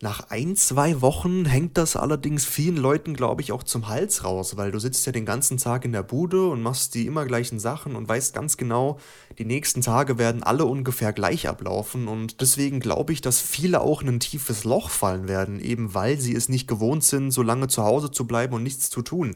[0.00, 4.56] Nach ein, zwei Wochen hängt das allerdings vielen Leuten, glaube ich, auch zum Hals raus,
[4.56, 7.58] weil du sitzt ja den ganzen Tag in der Bude und machst die immer gleichen
[7.58, 9.00] Sachen und weißt ganz genau,
[9.38, 14.00] die nächsten Tage werden alle ungefähr gleich ablaufen und deswegen glaube ich, dass viele auch
[14.00, 17.66] in ein tiefes Loch fallen werden, eben weil sie es nicht gewohnt sind, so lange
[17.66, 19.34] zu Hause zu bleiben und nichts zu tun.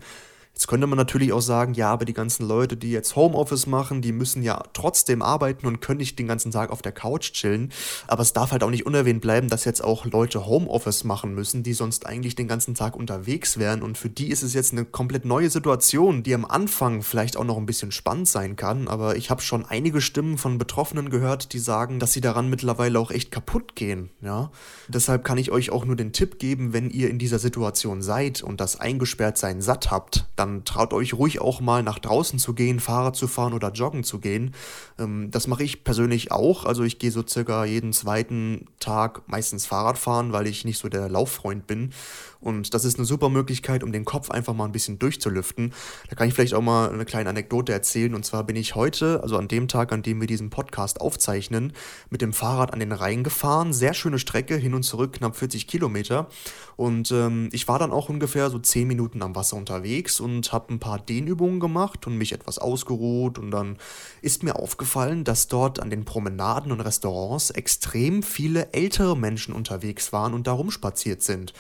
[0.63, 4.01] Jetzt könnte man natürlich auch sagen, ja, aber die ganzen Leute, die jetzt Homeoffice machen,
[4.01, 7.73] die müssen ja trotzdem arbeiten und können nicht den ganzen Tag auf der Couch chillen.
[8.07, 11.65] Aber es darf halt auch nicht unerwähnt bleiben, dass jetzt auch Leute Homeoffice machen müssen,
[11.65, 13.83] die sonst eigentlich den ganzen Tag unterwegs wären.
[13.83, 17.43] Und für die ist es jetzt eine komplett neue Situation, die am Anfang vielleicht auch
[17.43, 18.87] noch ein bisschen spannend sein kann.
[18.87, 23.01] Aber ich habe schon einige Stimmen von Betroffenen gehört, die sagen, dass sie daran mittlerweile
[23.01, 24.11] auch echt kaputt gehen.
[24.21, 24.53] Ja?
[24.87, 28.45] Deshalb kann ich euch auch nur den Tipp geben, wenn ihr in dieser Situation seid
[28.45, 32.55] und das eingesperrt sein satt habt, dann traut euch ruhig auch mal nach draußen zu
[32.55, 34.55] gehen, Fahrrad zu fahren oder joggen zu gehen.
[34.99, 36.65] Ähm, das mache ich persönlich auch.
[36.65, 40.89] Also ich gehe so circa jeden zweiten Tag meistens Fahrrad fahren, weil ich nicht so
[40.89, 41.93] der Lauffreund bin.
[42.43, 45.73] Und das ist eine super Möglichkeit, um den Kopf einfach mal ein bisschen durchzulüften.
[46.11, 48.15] Da kann ich vielleicht auch mal eine kleine Anekdote erzählen.
[48.15, 51.73] Und zwar bin ich heute, also an dem Tag, an dem wir diesen Podcast aufzeichnen,
[52.11, 53.73] mit dem Fahrrad an den Rhein gefahren.
[53.73, 56.29] Sehr schöne Strecke, hin und zurück, knapp 40 Kilometer.
[56.77, 60.75] Und ähm, ich war dann auch ungefähr so 10 Minuten am Wasser unterwegs und habe
[60.75, 63.79] ein paar Dehnübungen gemacht und mich etwas ausgeruht und dann
[64.21, 70.13] ist mir aufgefallen, dass dort an den Promenaden und Restaurants extrem viele ältere Menschen unterwegs
[70.13, 71.53] waren und da rumspaziert sind.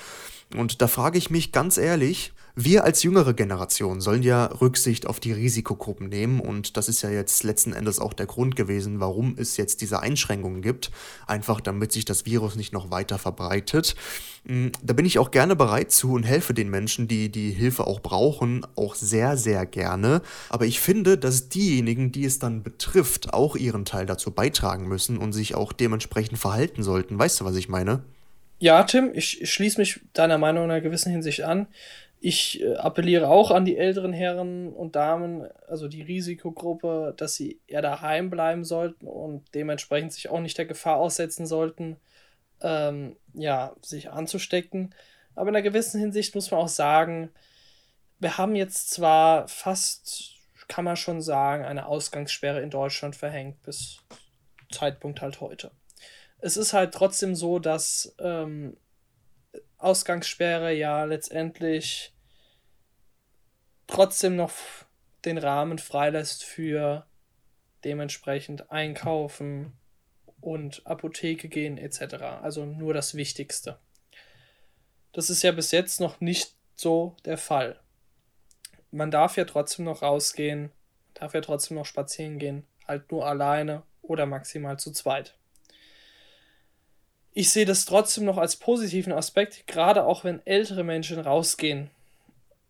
[0.54, 5.20] Und da frage ich mich ganz ehrlich, wir als jüngere Generation sollen ja Rücksicht auf
[5.20, 9.36] die Risikogruppen nehmen und das ist ja jetzt letzten Endes auch der Grund gewesen, warum
[9.38, 10.90] es jetzt diese Einschränkungen gibt,
[11.26, 13.96] einfach damit sich das Virus nicht noch weiter verbreitet.
[14.44, 17.86] Mm, da bin ich auch gerne bereit zu und helfe den Menschen, die die Hilfe
[17.86, 20.20] auch brauchen, auch sehr, sehr gerne.
[20.50, 25.16] Aber ich finde, dass diejenigen, die es dann betrifft, auch ihren Teil dazu beitragen müssen
[25.16, 27.18] und sich auch dementsprechend verhalten sollten.
[27.18, 28.02] Weißt du, was ich meine?
[28.62, 31.66] Ja, Tim, ich schließe mich deiner Meinung in einer gewissen Hinsicht an.
[32.20, 37.60] Ich äh, appelliere auch an die älteren Herren und Damen, also die Risikogruppe, dass sie
[37.66, 41.96] eher daheim bleiben sollten und dementsprechend sich auch nicht der Gefahr aussetzen sollten,
[42.60, 44.94] ähm, ja, sich anzustecken.
[45.34, 47.30] Aber in einer gewissen Hinsicht muss man auch sagen,
[48.20, 50.36] wir haben jetzt zwar fast,
[50.68, 53.98] kann man schon sagen, eine Ausgangssperre in Deutschland verhängt bis
[54.70, 55.72] Zeitpunkt halt heute.
[56.42, 58.76] Es ist halt trotzdem so, dass ähm,
[59.78, 62.12] Ausgangssperre ja letztendlich
[63.86, 64.52] trotzdem noch
[65.24, 67.06] den Rahmen freilässt für
[67.84, 69.72] dementsprechend einkaufen
[70.40, 72.14] und Apotheke gehen etc.
[72.42, 73.78] Also nur das Wichtigste.
[75.12, 77.78] Das ist ja bis jetzt noch nicht so der Fall.
[78.90, 80.72] Man darf ja trotzdem noch rausgehen,
[81.14, 85.38] darf ja trotzdem noch spazieren gehen, halt nur alleine oder maximal zu zweit
[87.34, 91.90] ich sehe das trotzdem noch als positiven Aspekt, gerade auch wenn ältere Menschen rausgehen,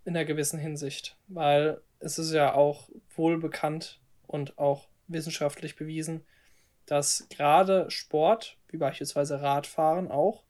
[0.05, 6.25] in einer gewissen Hinsicht, weil es ist ja auch wohl bekannt und auch wissenschaftlich bewiesen,
[6.87, 10.42] dass gerade Sport, wie beispielsweise Radfahren auch,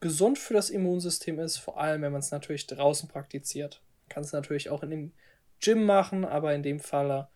[0.00, 3.82] gesund für das Immunsystem ist, vor allem wenn man es natürlich draußen praktiziert.
[4.04, 5.12] Man kann es natürlich auch in dem
[5.60, 7.28] Gym machen, aber in dem Fall,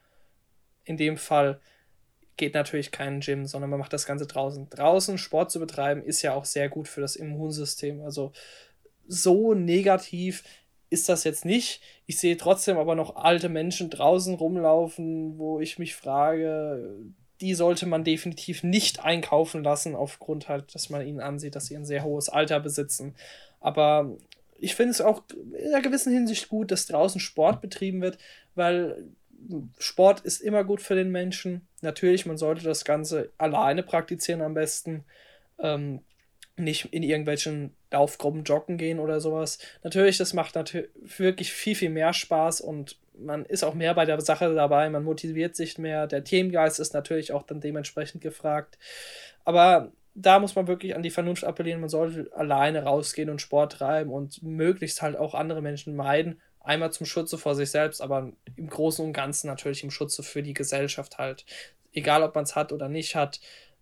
[0.84, 1.60] in dem Fall
[2.42, 4.68] geht natürlich kein Gym, sondern man macht das Ganze draußen.
[4.68, 8.00] Draußen Sport zu betreiben ist ja auch sehr gut für das Immunsystem.
[8.02, 8.33] Also
[9.07, 10.42] so negativ
[10.90, 11.81] ist das jetzt nicht.
[12.07, 16.98] Ich sehe trotzdem aber noch alte Menschen draußen rumlaufen, wo ich mich frage,
[17.40, 21.76] die sollte man definitiv nicht einkaufen lassen, aufgrund halt, dass man ihnen ansieht, dass sie
[21.76, 23.14] ein sehr hohes Alter besitzen.
[23.61, 24.16] Aber
[24.59, 28.18] ich finde es auch in einer gewissen Hinsicht gut, dass draußen Sport betrieben wird,
[28.57, 29.05] weil
[29.78, 31.68] Sport ist immer gut für den Menschen.
[31.82, 35.04] Natürlich, man sollte das Ganze alleine praktizieren am besten.
[35.58, 36.00] Ähm,
[36.56, 39.58] nicht in irgendwelchen Laufgruppen joggen gehen oder sowas.
[39.82, 44.04] Natürlich, das macht natürlich wirklich viel, viel mehr Spaß und man ist auch mehr bei
[44.04, 46.06] der Sache dabei, man motiviert sich mehr.
[46.06, 48.78] Der Teamgeist ist natürlich auch dann dementsprechend gefragt.
[49.44, 51.80] Aber da muss man wirklich an die Vernunft appellieren.
[51.80, 56.92] Man sollte alleine rausgehen und Sport treiben und möglichst halt auch andere Menschen meiden Einmal
[56.92, 60.55] zum Schutze vor sich selbst, aber im Großen und Ganzen natürlich im Schutze für die
[60.55, 61.44] Gesellschaft halt.
[61.92, 63.40] Egal, ob man es hat oder nicht hat,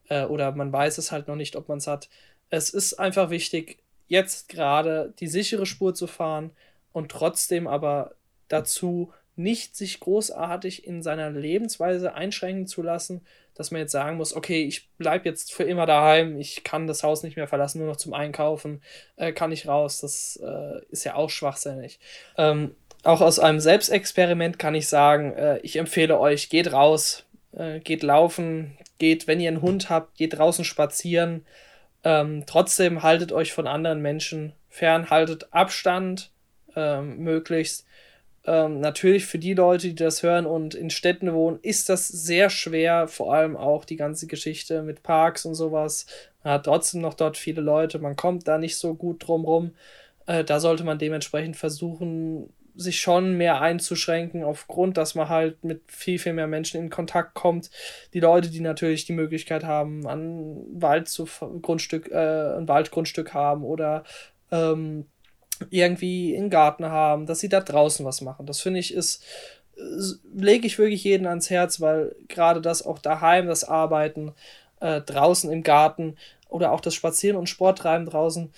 [0.08, 2.08] äh, oder man weiß es halt noch nicht, ob man es hat.
[2.48, 6.50] Es ist einfach wichtig, jetzt gerade die sichere Spur zu fahren
[6.92, 8.14] und trotzdem aber
[8.48, 13.22] dazu nicht sich großartig in seiner Lebensweise einschränken zu lassen,
[13.60, 17.02] dass man jetzt sagen muss, okay, ich bleibe jetzt für immer daheim, ich kann das
[17.02, 18.80] Haus nicht mehr verlassen, nur noch zum Einkaufen,
[19.16, 20.00] äh, kann ich raus.
[20.00, 22.00] Das äh, ist ja auch schwachsinnig.
[22.38, 27.80] Ähm, auch aus einem Selbstexperiment kann ich sagen, äh, ich empfehle euch, geht raus, äh,
[27.80, 31.44] geht laufen, geht, wenn ihr einen Hund habt, geht draußen spazieren.
[32.02, 36.30] Ähm, trotzdem haltet euch von anderen Menschen fern, haltet Abstand
[36.76, 37.84] ähm, möglichst
[38.46, 42.48] ähm, natürlich für die Leute, die das hören und in Städten wohnen, ist das sehr
[42.48, 46.06] schwer, vor allem auch die ganze Geschichte mit Parks und sowas.
[46.42, 49.72] Man hat trotzdem noch dort viele Leute, man kommt da nicht so gut drum rum.
[50.26, 55.82] Äh, da sollte man dementsprechend versuchen, sich schon mehr einzuschränken, aufgrund, dass man halt mit
[55.88, 57.70] viel, viel mehr Menschen in Kontakt kommt.
[58.14, 61.28] Die Leute, die natürlich die Möglichkeit haben, an Wald zu
[61.60, 64.04] Grundstück, äh, ein Waldgrundstück haben oder
[64.50, 65.06] ähm,
[65.70, 68.46] irgendwie einen Garten haben, dass sie da draußen was machen.
[68.46, 69.22] Das finde ich ist,
[70.34, 74.32] lege ich wirklich jeden ans Herz, weil gerade das auch daheim, das Arbeiten,
[74.80, 76.16] äh, draußen im Garten
[76.48, 78.52] oder auch das Spazieren und Sporttreiben draußen,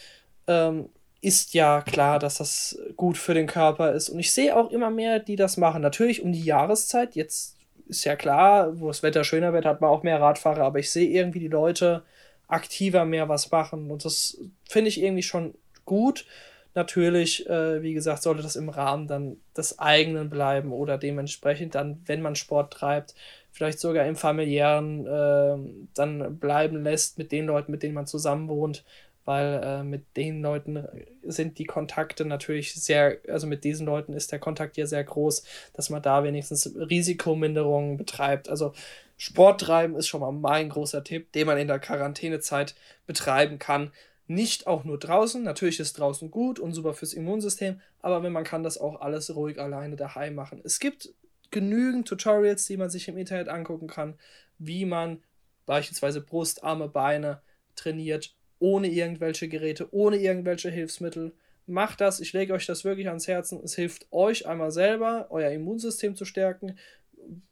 [0.46, 0.88] ähm,
[1.20, 4.08] ist ja klar, dass das gut für den Körper ist.
[4.08, 5.80] Und ich sehe auch immer mehr, die das machen.
[5.80, 7.14] Natürlich um die Jahreszeit.
[7.14, 10.64] Jetzt ist ja klar, wo das Wetter schöner wird, hat man auch mehr Radfahrer.
[10.64, 12.02] Aber ich sehe irgendwie die Leute
[12.48, 13.90] aktiver mehr was machen.
[13.90, 14.36] Und das
[14.68, 16.26] finde ich irgendwie schon gut.
[16.74, 22.00] Natürlich, äh, wie gesagt, sollte das im Rahmen dann des eigenen bleiben oder dementsprechend dann,
[22.06, 23.14] wenn man Sport treibt,
[23.50, 25.58] vielleicht sogar im familiären äh,
[25.94, 28.84] dann bleiben lässt mit den Leuten, mit denen man zusammen wohnt.
[29.24, 30.84] weil äh, mit den Leuten
[31.22, 35.44] sind die Kontakte natürlich sehr, also mit diesen Leuten ist der Kontakt ja sehr groß,
[35.74, 38.48] dass man da wenigstens Risikominderungen betreibt.
[38.48, 38.72] Also
[39.16, 42.74] Sport treiben ist schon mal mein großer Tipp, den man in der Quarantänezeit
[43.06, 43.92] betreiben kann.
[44.26, 48.44] Nicht auch nur draußen, natürlich ist draußen gut und super fürs Immunsystem, aber wenn man
[48.44, 50.60] kann das auch alles ruhig alleine daheim machen.
[50.64, 51.12] Es gibt
[51.50, 54.14] genügend Tutorials, die man sich im Internet angucken kann,
[54.58, 55.22] wie man
[55.66, 57.42] beispielsweise Brust, Arme, Beine
[57.76, 61.32] trainiert, ohne irgendwelche Geräte, ohne irgendwelche Hilfsmittel.
[61.66, 63.60] Macht das, ich lege euch das wirklich ans Herzen.
[63.62, 66.78] Es hilft euch einmal selber, euer Immunsystem zu stärken.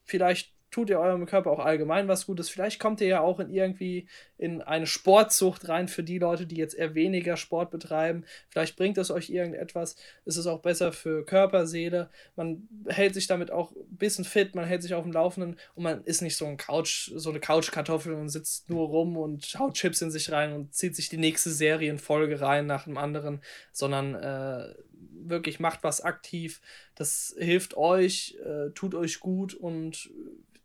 [0.05, 2.49] Vielleicht tut ihr eurem Körper auch allgemein was Gutes.
[2.49, 4.07] Vielleicht kommt ihr ja auch in irgendwie
[4.39, 8.25] in eine Sportsucht rein für die Leute, die jetzt eher weniger Sport betreiben.
[8.49, 9.97] Vielleicht bringt es euch irgendetwas.
[10.25, 12.09] Es ist auch besser für Körper, Seele.
[12.37, 15.83] Man hält sich damit auch ein bisschen fit, man hält sich auf dem Laufenden und
[15.83, 19.75] man ist nicht so ein Couch, so eine Couchkartoffel und sitzt nur rum und haut
[19.75, 24.15] Chips in sich rein und zieht sich die nächste Serienfolge rein nach dem anderen, sondern
[24.15, 24.75] äh,
[25.23, 26.61] wirklich macht was aktiv.
[26.95, 30.11] Das hilft euch, äh, tut euch gut und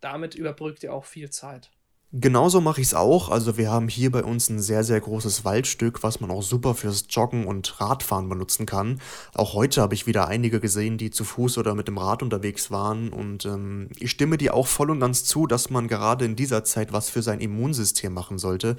[0.06, 1.70] damit überbrückt ihr auch viel Zeit.
[2.12, 3.28] Genauso mache ich es auch.
[3.28, 6.74] Also wir haben hier bei uns ein sehr, sehr großes Waldstück, was man auch super
[6.74, 9.00] fürs Joggen und Radfahren benutzen kann.
[9.34, 12.70] Auch heute habe ich wieder einige gesehen, die zu Fuß oder mit dem Rad unterwegs
[12.70, 13.12] waren.
[13.12, 16.62] Und ähm, ich stimme dir auch voll und ganz zu, dass man gerade in dieser
[16.62, 18.76] Zeit was für sein Immunsystem machen sollte.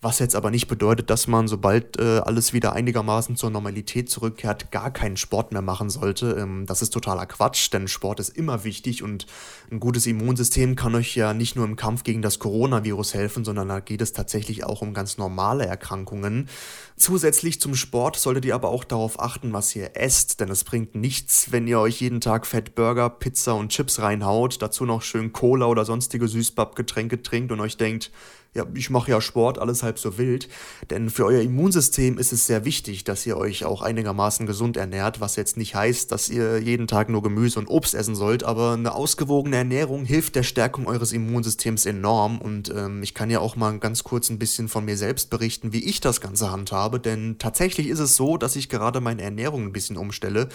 [0.00, 4.70] Was jetzt aber nicht bedeutet, dass man, sobald äh, alles wieder einigermaßen zur Normalität zurückkehrt,
[4.70, 6.36] gar keinen Sport mehr machen sollte.
[6.38, 9.26] Ähm, das ist totaler Quatsch, denn Sport ist immer wichtig und
[9.72, 13.66] ein gutes Immunsystem kann euch ja nicht nur im Kampf gegen das Coronavirus helfen, sondern
[13.66, 16.48] da geht es tatsächlich auch um ganz normale Erkrankungen.
[16.96, 20.94] Zusätzlich zum Sport solltet ihr aber auch darauf achten, was ihr esst, denn es bringt
[20.94, 25.66] nichts, wenn ihr euch jeden Tag Fettburger, Pizza und Chips reinhaut, dazu noch schön Cola
[25.66, 28.12] oder sonstige Süßpappgetränke trinkt und euch denkt,
[28.54, 30.48] ja, ich mache ja Sport, alles halb so wild.
[30.90, 35.20] Denn für euer Immunsystem ist es sehr wichtig, dass ihr euch auch einigermaßen gesund ernährt,
[35.20, 38.72] was jetzt nicht heißt, dass ihr jeden Tag nur Gemüse und Obst essen sollt, aber
[38.72, 42.38] eine ausgewogene Ernährung hilft der Stärkung eures Immunsystems enorm.
[42.38, 45.72] Und ähm, ich kann ja auch mal ganz kurz ein bisschen von mir selbst berichten,
[45.72, 49.64] wie ich das Ganze handhabe, denn tatsächlich ist es so, dass ich gerade meine Ernährung
[49.64, 50.48] ein bisschen umstelle.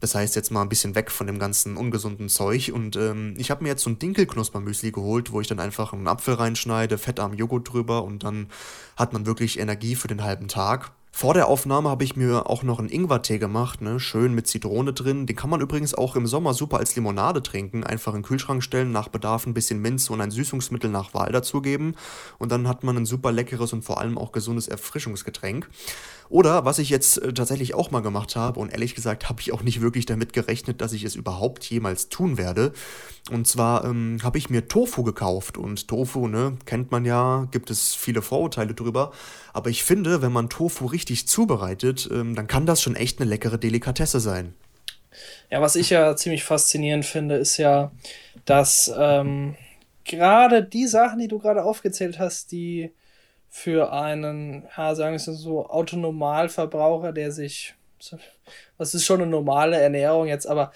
[0.00, 2.70] Das heißt jetzt mal ein bisschen weg von dem ganzen ungesunden Zeug.
[2.72, 6.06] Und ähm, ich habe mir jetzt so ein Dinkelknuspermüsli geholt, wo ich dann einfach einen
[6.06, 8.48] Apfel reinschneide, fettarm Joghurt drüber und dann
[8.96, 10.92] hat man wirklich Energie für den halben Tag.
[11.18, 13.98] Vor der Aufnahme habe ich mir auch noch einen Ingwertee gemacht, ne?
[13.98, 15.26] schön mit Zitrone drin.
[15.26, 17.82] Den kann man übrigens auch im Sommer super als Limonade trinken.
[17.82, 21.32] Einfach in den Kühlschrank stellen, nach Bedarf ein bisschen Minze und ein Süßungsmittel nach Wahl
[21.32, 21.96] dazugeben.
[22.38, 25.68] Und dann hat man ein super leckeres und vor allem auch gesundes Erfrischungsgetränk.
[26.28, 29.52] Oder was ich jetzt äh, tatsächlich auch mal gemacht habe, und ehrlich gesagt habe ich
[29.52, 32.72] auch nicht wirklich damit gerechnet, dass ich es überhaupt jemals tun werde.
[33.30, 35.58] Und zwar ähm, habe ich mir Tofu gekauft.
[35.58, 39.12] Und Tofu, ne, kennt man ja, gibt es viele Vorurteile drüber.
[39.54, 43.28] Aber ich finde, wenn man Tofu richtig zubereitet, ähm, dann kann das schon echt eine
[43.28, 44.54] leckere Delikatesse sein.
[45.50, 47.90] Ja, was ich ja ziemlich faszinierend finde, ist ja,
[48.44, 49.56] dass ähm,
[50.04, 52.92] gerade die Sachen, die du gerade aufgezählt hast, die
[53.48, 57.74] für einen, ja, sagen wir so, Autonomalverbraucher, der sich,
[58.76, 60.72] das ist schon eine normale Ernährung jetzt, aber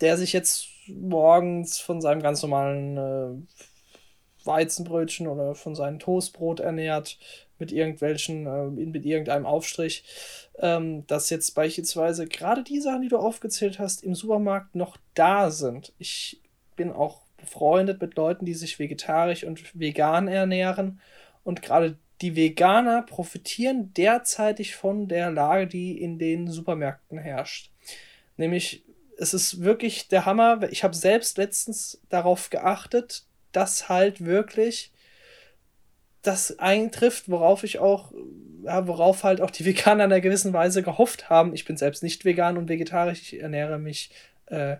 [0.00, 7.18] der sich jetzt morgens von seinem ganz normalen äh, Weizenbrötchen oder von seinem Toastbrot ernährt,
[7.58, 10.04] mit irgendwelchen, äh, mit irgendeinem Aufstrich,
[10.58, 15.50] ähm, dass jetzt beispielsweise gerade die Sachen, die du aufgezählt hast, im Supermarkt noch da
[15.50, 15.92] sind.
[15.98, 16.40] Ich
[16.76, 21.00] bin auch befreundet mit Leuten, die sich vegetarisch und vegan ernähren
[21.44, 27.70] und gerade die Veganer profitieren derzeitig von der Lage, die in den Supermärkten herrscht.
[28.36, 28.84] Nämlich,
[29.18, 30.68] es ist wirklich der Hammer.
[30.70, 34.92] Ich habe selbst letztens darauf geachtet, dass halt wirklich
[36.28, 38.12] das eintrifft, worauf ich auch,
[38.62, 41.54] ja, worauf halt auch die Veganer in einer gewissen Weise gehofft haben.
[41.54, 44.10] Ich bin selbst nicht vegan und vegetarisch, ich ernähre mich
[44.46, 44.76] äh,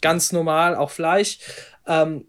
[0.00, 1.38] ganz normal, auch Fleisch.
[1.86, 2.26] Ähm,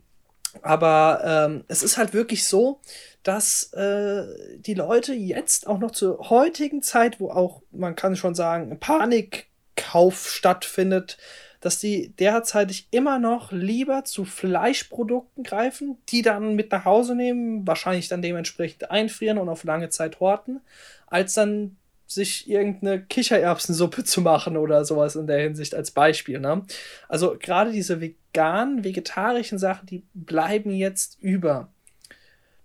[0.62, 2.82] aber ähm, es ist halt wirklich so,
[3.24, 4.24] dass äh,
[4.58, 10.30] die Leute jetzt auch noch zur heutigen Zeit, wo auch, man kann schon sagen, Panikkauf
[10.30, 11.18] stattfindet,
[11.62, 17.66] dass die derzeitig immer noch lieber zu Fleischprodukten greifen, die dann mit nach Hause nehmen,
[17.66, 20.62] wahrscheinlich dann dementsprechend einfrieren und auf lange Zeit horten,
[21.08, 26.40] als dann sich irgendeine Kichererbsensuppe zu machen oder sowas in der Hinsicht als Beispiel.
[26.40, 26.64] Ne?
[27.10, 31.70] Also gerade diese veganen, vegetarischen Sachen, die bleiben jetzt über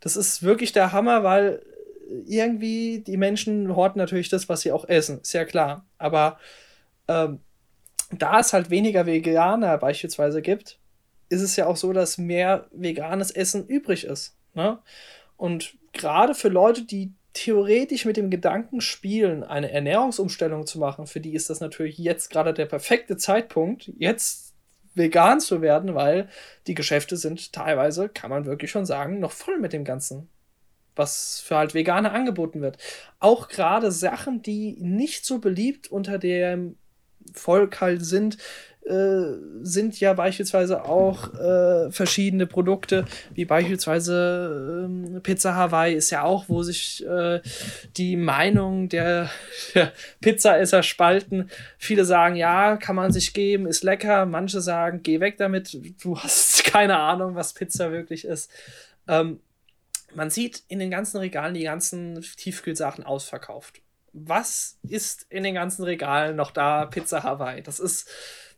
[0.02, 1.62] das ist wirklich der Hammer, weil
[2.26, 5.87] irgendwie die Menschen horten natürlich das, was sie auch essen, ist ja klar.
[5.96, 6.38] Aber
[7.07, 7.40] ähm,
[8.12, 10.79] da es halt weniger Veganer beispielsweise gibt,
[11.29, 14.37] ist es ja auch so, dass mehr veganes Essen übrig ist.
[14.55, 14.79] Ne?
[15.37, 21.21] Und gerade für Leute, die theoretisch mit dem Gedanken spielen, eine Ernährungsumstellung zu machen, für
[21.21, 24.54] die ist das natürlich jetzt gerade der perfekte Zeitpunkt, jetzt
[24.94, 26.29] vegan zu werden, weil
[26.67, 30.29] die Geschäfte sind teilweise, kann man wirklich schon sagen, noch voll mit dem Ganzen,
[30.94, 32.77] was für halt Veganer angeboten wird.
[33.19, 36.77] Auch gerade Sachen, die nicht so beliebt unter dem
[37.33, 38.38] Volk halt sind,
[38.85, 46.24] äh, sind ja beispielsweise auch äh, verschiedene Produkte, wie beispielsweise äh, Pizza Hawaii ist ja
[46.24, 47.40] auch, wo sich äh,
[47.96, 49.30] die Meinung der,
[49.74, 51.48] der Pizzaesser spalten.
[51.78, 54.26] Viele sagen, ja, kann man sich geben, ist lecker.
[54.26, 58.50] Manche sagen, geh weg damit, du hast keine Ahnung, was Pizza wirklich ist.
[59.06, 59.38] Ähm,
[60.14, 63.80] man sieht in den ganzen Regalen die ganzen Tiefkühlsachen ausverkauft.
[64.13, 66.87] Was ist in den ganzen Regalen noch da?
[66.87, 67.63] Pizza Hawaii.
[67.63, 68.08] Das ist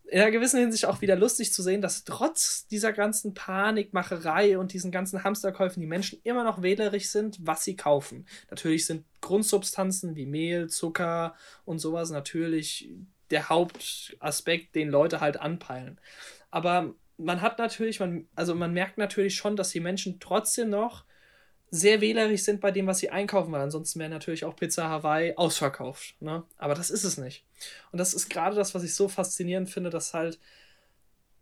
[0.06, 4.72] in einer gewissen Hinsicht auch wieder lustig zu sehen, dass trotz dieser ganzen Panikmacherei und
[4.72, 8.26] diesen ganzen Hamsterkäufen die Menschen immer noch wählerisch sind, was sie kaufen.
[8.50, 11.34] Natürlich sind Grundsubstanzen wie Mehl, Zucker
[11.64, 12.90] und sowas natürlich
[13.30, 15.98] der Hauptaspekt, den Leute halt anpeilen.
[16.50, 21.04] Aber man hat natürlich, man, also man merkt natürlich schon, dass die Menschen trotzdem noch
[21.74, 25.34] sehr wählerisch sind bei dem, was sie einkaufen, weil ansonsten wäre natürlich auch Pizza Hawaii
[25.36, 26.14] ausverkauft.
[26.20, 26.44] Ne?
[26.56, 27.44] Aber das ist es nicht.
[27.90, 30.38] Und das ist gerade das, was ich so faszinierend finde, dass halt,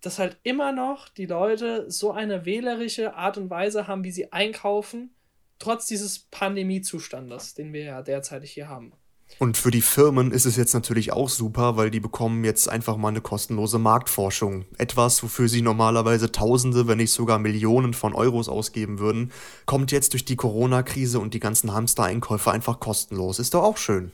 [0.00, 4.32] dass halt immer noch die Leute so eine wählerische Art und Weise haben, wie sie
[4.32, 5.14] einkaufen,
[5.58, 8.94] trotz dieses Pandemiezustandes, den wir ja derzeit hier haben.
[9.38, 12.96] Und für die Firmen ist es jetzt natürlich auch super, weil die bekommen jetzt einfach
[12.96, 14.66] mal eine kostenlose Marktforschung.
[14.78, 19.32] Etwas, wofür sie normalerweise Tausende, wenn nicht sogar Millionen von Euros ausgeben würden,
[19.66, 23.38] kommt jetzt durch die Corona-Krise und die ganzen Hamster-Einkäufe einfach kostenlos.
[23.38, 24.12] Ist doch auch schön.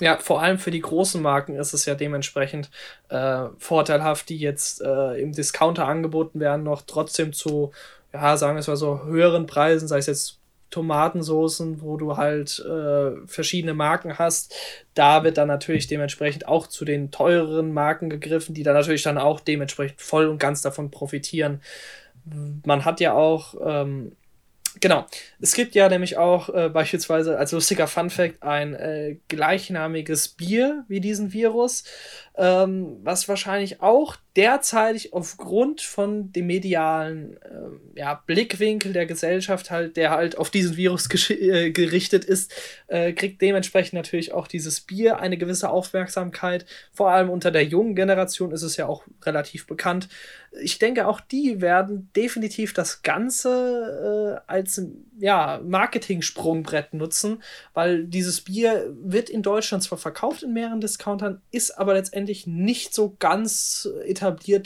[0.00, 2.70] Ja, vor allem für die großen Marken ist es ja dementsprechend
[3.10, 7.72] äh, vorteilhaft, die jetzt äh, im Discounter angeboten werden, noch trotzdem zu,
[8.14, 10.39] ja, sagen wir es mal so, höheren Preisen, sei es jetzt
[10.70, 14.54] Tomatensoßen, wo du halt äh, verschiedene Marken hast.
[14.94, 19.18] Da wird dann natürlich dementsprechend auch zu den teureren Marken gegriffen, die dann natürlich dann
[19.18, 21.60] auch dementsprechend voll und ganz davon profitieren.
[22.64, 24.12] Man hat ja auch ähm,
[24.78, 25.04] Genau.
[25.40, 31.00] Es gibt ja nämlich auch äh, beispielsweise als lustiger Funfact ein äh, gleichnamiges Bier wie
[31.00, 31.82] diesen Virus,
[32.36, 39.96] ähm, was wahrscheinlich auch derzeitig aufgrund von dem medialen äh, ja, Blickwinkel der Gesellschaft halt,
[39.96, 42.54] der halt auf diesen Virus äh, gerichtet ist,
[42.86, 46.64] äh, kriegt dementsprechend natürlich auch dieses Bier eine gewisse Aufmerksamkeit.
[46.92, 50.08] Vor allem unter der jungen Generation ist es ja auch relativ bekannt.
[50.62, 54.80] Ich denke, auch die werden definitiv das Ganze äh, als
[55.18, 57.42] ja, Marketing-Sprungbrett nutzen,
[57.74, 62.94] weil dieses Bier wird in Deutschland zwar verkauft in mehreren Discountern, ist aber letztendlich nicht
[62.94, 64.19] so ganz etabliert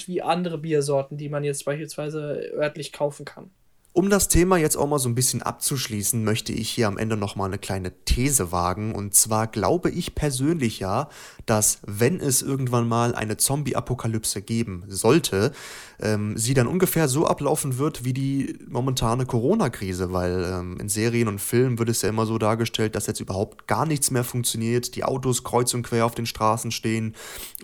[0.09, 3.51] wie andere Biersorten, die man jetzt beispielsweise örtlich kaufen kann.
[3.97, 7.17] Um das Thema jetzt auch mal so ein bisschen abzuschließen, möchte ich hier am Ende
[7.17, 8.93] noch mal eine kleine These wagen.
[8.93, 11.09] Und zwar glaube ich persönlich ja,
[11.47, 15.53] dass wenn es irgendwann mal eine Zombie-Apokalypse geben sollte,
[16.01, 21.29] ähm, sie dann ungefähr so ablaufen wird wie die momentane Corona-Krise, weil ähm, in Serien
[21.29, 24.97] und Filmen wird es ja immer so dargestellt, dass jetzt überhaupt gar nichts mehr funktioniert,
[24.97, 27.15] die Autos kreuz und quer auf den Straßen stehen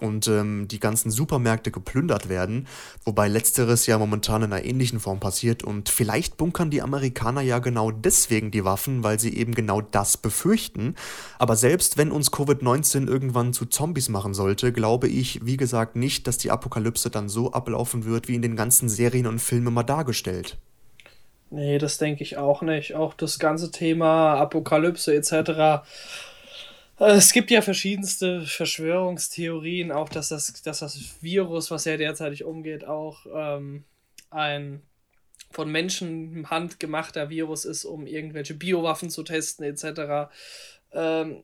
[0.01, 2.67] und ähm, die ganzen Supermärkte geplündert werden,
[3.05, 7.59] wobei letzteres ja momentan in einer ähnlichen Form passiert und vielleicht bunkern die Amerikaner ja
[7.59, 10.95] genau deswegen die Waffen, weil sie eben genau das befürchten.
[11.39, 16.27] Aber selbst wenn uns Covid-19 irgendwann zu Zombies machen sollte, glaube ich, wie gesagt, nicht,
[16.27, 19.85] dass die Apokalypse dann so ablaufen wird, wie in den ganzen Serien und Filmen immer
[19.85, 20.59] dargestellt.
[21.51, 22.95] Nee, das denke ich auch nicht.
[22.95, 25.85] Auch das ganze Thema Apokalypse etc.
[26.99, 32.85] Es gibt ja verschiedenste Verschwörungstheorien, auch dass das, dass das Virus, was ja derzeitig umgeht,
[32.85, 33.85] auch ähm,
[34.31, 34.83] ein
[35.51, 40.31] von Menschenhand gemachter Virus ist, um irgendwelche Biowaffen zu testen etc.
[40.93, 41.43] Ähm,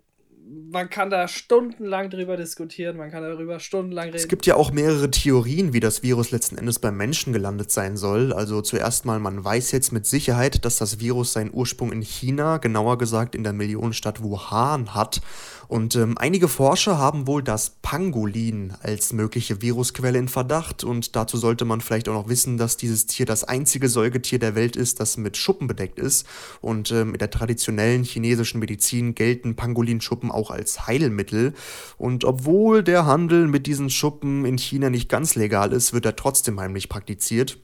[0.49, 4.16] man kann da stundenlang drüber diskutieren, man kann darüber stundenlang reden.
[4.16, 7.97] Es gibt ja auch mehrere Theorien, wie das Virus letzten Endes beim Menschen gelandet sein
[7.97, 8.32] soll.
[8.32, 12.59] Also zuerst mal, man weiß jetzt mit Sicherheit, dass das Virus seinen Ursprung in China,
[12.59, 15.20] genauer gesagt in der Millionenstadt Wuhan hat
[15.68, 20.84] und ähm, einige Forscher haben wohl das Pangolin als mögliche Virusquelle in Verdacht.
[20.84, 24.55] Und dazu sollte man vielleicht auch noch wissen, dass dieses Tier das einzige Säugetier der
[24.55, 26.26] Welt ist, das mit Schuppen bedeckt ist.
[26.61, 31.55] Und ähm, in der traditionellen chinesischen Medizin gelten Pangolinschuppen auch als Heilmittel.
[31.99, 36.14] Und obwohl der Handel mit diesen Schuppen in China nicht ganz legal ist, wird er
[36.14, 37.59] trotzdem heimlich praktiziert.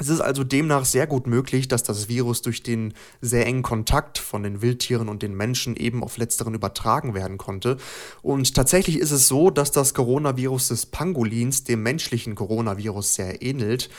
[0.00, 4.16] Es ist also demnach sehr gut möglich, dass das Virus durch den sehr engen Kontakt
[4.16, 7.76] von den Wildtieren und den Menschen eben auf letzteren übertragen werden konnte.
[8.22, 13.90] Und tatsächlich ist es so, dass das Coronavirus des Pangolins dem menschlichen Coronavirus sehr ähnelt.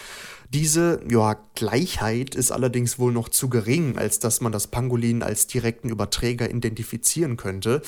[0.54, 5.48] Diese ja, Gleichheit ist allerdings wohl noch zu gering, als dass man das Pangolin als
[5.48, 7.82] direkten Überträger identifizieren könnte,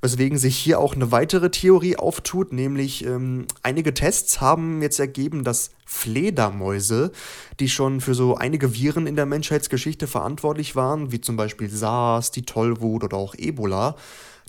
[0.00, 5.44] weswegen sich hier auch eine weitere Theorie auftut, nämlich ähm, einige Tests haben jetzt ergeben,
[5.44, 7.12] dass Fledermäuse,
[7.60, 12.30] die schon für so einige Viren in der Menschheitsgeschichte verantwortlich waren, wie zum Beispiel SARS,
[12.30, 13.94] die Tollwut oder auch Ebola,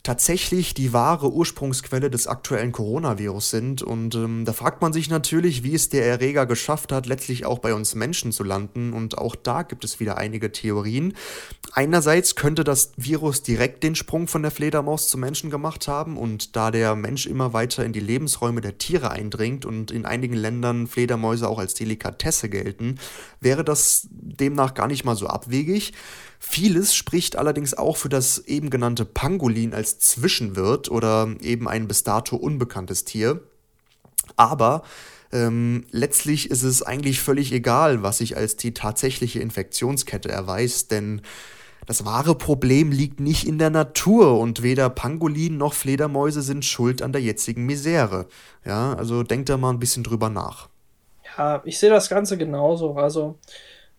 [0.07, 3.81] tatsächlich die wahre Ursprungsquelle des aktuellen Coronavirus sind.
[3.81, 7.59] Und ähm, da fragt man sich natürlich, wie es der Erreger geschafft hat, letztlich auch
[7.59, 8.93] bei uns Menschen zu landen.
[8.93, 11.13] Und auch da gibt es wieder einige Theorien.
[11.73, 16.15] Einerseits könnte das Virus direkt den Sprung von der Fledermaus zum Menschen gemacht haben.
[16.15, 20.35] Und da der Mensch immer weiter in die Lebensräume der Tiere eindringt und in einigen
[20.35, 22.97] Ländern Fledermäuse auch als Delikatesse gelten,
[23.41, 25.91] wäre das demnach gar nicht mal so abwegig.
[26.39, 32.03] Vieles spricht allerdings auch für das eben genannte Pangolin als Zwischenwirt oder eben ein bis
[32.03, 33.41] dato unbekanntes Tier.
[34.35, 34.83] Aber
[35.31, 41.21] ähm, letztlich ist es eigentlich völlig egal, was sich als die tatsächliche Infektionskette erweist, denn
[41.85, 47.01] das wahre Problem liegt nicht in der Natur und weder Pangolin noch Fledermäuse sind schuld
[47.01, 48.27] an der jetzigen Misere.
[48.65, 50.67] Ja, also denkt da mal ein bisschen drüber nach.
[51.37, 52.95] Ja, ich sehe das Ganze genauso.
[52.95, 53.39] Also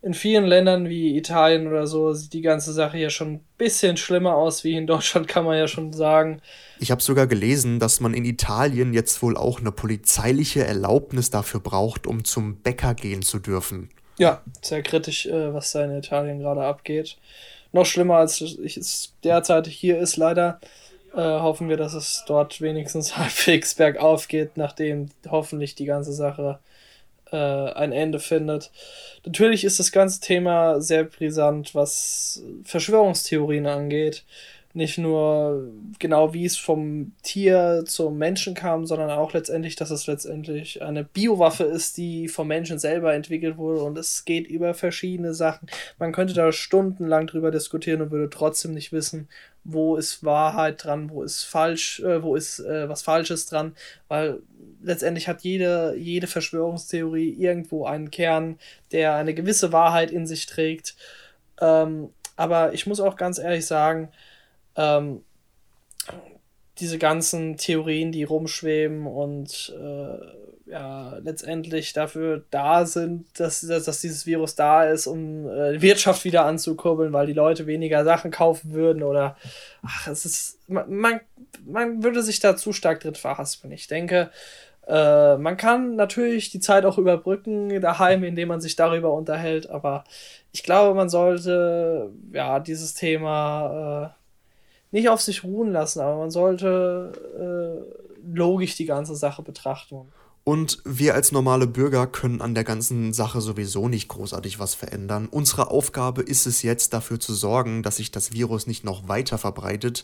[0.01, 3.97] in vielen Ländern wie Italien oder so sieht die ganze Sache ja schon ein bisschen
[3.97, 6.41] schlimmer aus wie in Deutschland, kann man ja schon sagen.
[6.79, 11.59] Ich habe sogar gelesen, dass man in Italien jetzt wohl auch eine polizeiliche Erlaubnis dafür
[11.59, 13.89] braucht, um zum Bäcker gehen zu dürfen.
[14.17, 17.17] Ja, sehr kritisch, äh, was da in Italien gerade abgeht.
[17.71, 20.59] Noch schlimmer als es derzeit hier ist, leider.
[21.13, 26.59] Äh, hoffen wir, dass es dort wenigstens halbwegs bergauf geht, nachdem hoffentlich die ganze Sache
[27.31, 27.37] äh,
[27.73, 28.71] ein Ende findet.
[29.25, 34.23] Natürlich ist das ganze Thema sehr brisant, was Verschwörungstheorien angeht.
[34.73, 40.05] Nicht nur genau, wie es vom Tier zum Menschen kam, sondern auch letztendlich, dass es
[40.05, 43.81] letztendlich eine Biowaffe ist, die vom Menschen selber entwickelt wurde.
[43.81, 45.67] Und es geht über verschiedene Sachen.
[45.97, 49.27] Man könnte da stundenlang drüber diskutieren und würde trotzdem nicht wissen,
[49.63, 53.73] wo ist Wahrheit dran, wo ist falsch, äh, wo ist äh, was Falsches dran,
[54.07, 54.39] weil
[54.81, 58.59] letztendlich hat jede, jede Verschwörungstheorie irgendwo einen Kern,
[58.91, 60.95] der eine gewisse Wahrheit in sich trägt.
[61.59, 64.09] Ähm, aber ich muss auch ganz ehrlich sagen,
[64.75, 65.23] ähm,
[66.79, 74.01] diese ganzen Theorien, die rumschweben und äh, ja, letztendlich dafür da sind, dass, dass, dass,
[74.01, 78.73] dieses Virus da ist, um äh, Wirtschaft wieder anzukurbeln, weil die Leute weniger Sachen kaufen
[78.73, 79.35] würden oder
[79.81, 81.21] ach, es ist, man,
[81.65, 83.73] man würde sich da zu stark drin verhaspeln.
[83.73, 84.29] Ich denke,
[84.87, 90.03] äh, man kann natürlich die Zeit auch überbrücken daheim, indem man sich darüber unterhält, aber
[90.51, 94.18] ich glaube, man sollte ja dieses Thema äh,
[94.91, 100.11] nicht auf sich ruhen lassen, aber man sollte äh, logisch die ganze Sache betrachten.
[100.49, 105.27] Und wir als normale Bürger können an der ganzen Sache sowieso nicht großartig was verändern.
[105.29, 109.37] Unsere Aufgabe ist es jetzt dafür zu sorgen, dass sich das Virus nicht noch weiter
[109.37, 110.03] verbreitet.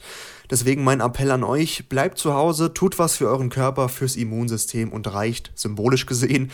[0.52, 4.94] Deswegen mein Appell an euch, bleibt zu Hause, tut was für euren Körper, fürs Immunsystem
[4.94, 6.52] und reicht, symbolisch gesehen,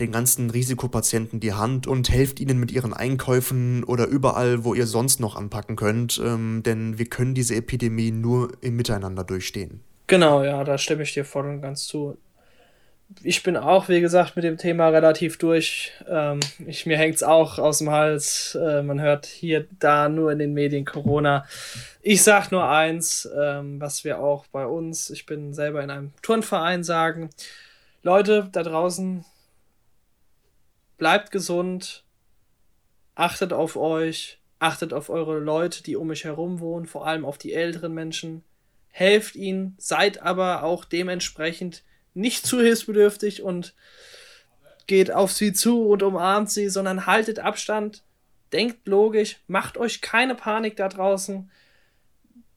[0.00, 4.86] den ganzen Risikopatienten die Hand und helft ihnen mit ihren Einkäufen oder überall, wo ihr
[4.86, 9.82] sonst noch anpacken könnt, ähm, denn wir können diese Epidemie nur im Miteinander durchstehen.
[10.06, 12.16] Genau, ja, da stimme ich dir voll und ganz zu
[13.22, 15.92] ich bin auch, wie gesagt, mit dem Thema relativ durch.
[16.08, 18.54] Ähm, ich, mir hängt es auch aus dem Hals.
[18.60, 21.46] Äh, man hört hier, da nur in den Medien Corona.
[22.02, 26.12] Ich sage nur eins, ähm, was wir auch bei uns, ich bin selber in einem
[26.22, 27.30] Turnverein, sagen.
[28.02, 29.24] Leute da draußen,
[30.98, 32.04] bleibt gesund,
[33.14, 37.38] achtet auf euch, achtet auf eure Leute, die um euch herum wohnen, vor allem auf
[37.38, 38.44] die älteren Menschen.
[38.90, 41.82] Helft ihnen, seid aber auch dementsprechend
[42.14, 43.74] nicht zu hilfsbedürftig und
[44.86, 48.04] geht auf sie zu und umarmt sie, sondern haltet Abstand,
[48.52, 51.50] denkt logisch, macht euch keine Panik da draußen.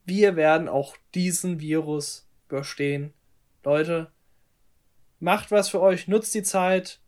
[0.04, 3.12] Wir werden auch diesen Virus überstehen.
[3.64, 4.10] Leute,
[5.20, 7.00] macht was für euch, nutzt die Zeit,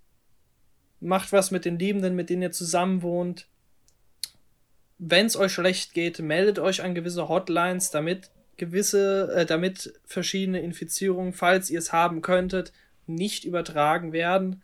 [1.01, 3.47] macht was mit den Liebenden, mit denen ihr zusammen wohnt.
[4.99, 8.31] Wenn es euch schlecht geht, meldet euch an gewisse Hotlines, damit
[8.61, 12.73] gewisse, äh, damit verschiedene Infizierungen, falls ihr es haben könntet,
[13.07, 14.63] nicht übertragen werden.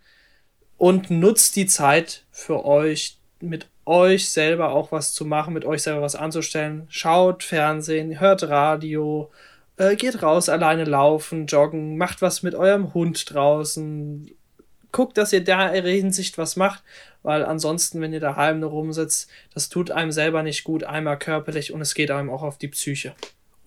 [0.76, 5.82] Und nutzt die Zeit für euch, mit euch selber auch was zu machen, mit euch
[5.82, 6.86] selber was anzustellen.
[6.90, 9.32] Schaut Fernsehen, hört Radio,
[9.78, 14.30] äh, geht raus, alleine laufen, joggen, macht was mit eurem Hund draußen.
[14.92, 16.82] Guckt, dass ihr da in Hinsicht was macht,
[17.22, 21.72] weil ansonsten, wenn ihr daheim nur rumsitzt, das tut einem selber nicht gut, einmal körperlich
[21.72, 23.14] und es geht einem auch auf die Psyche.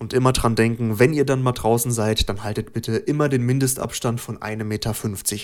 [0.00, 3.44] Und immer dran denken, wenn ihr dann mal draußen seid, dann haltet bitte immer den
[3.44, 4.94] Mindestabstand von 1,50 Meter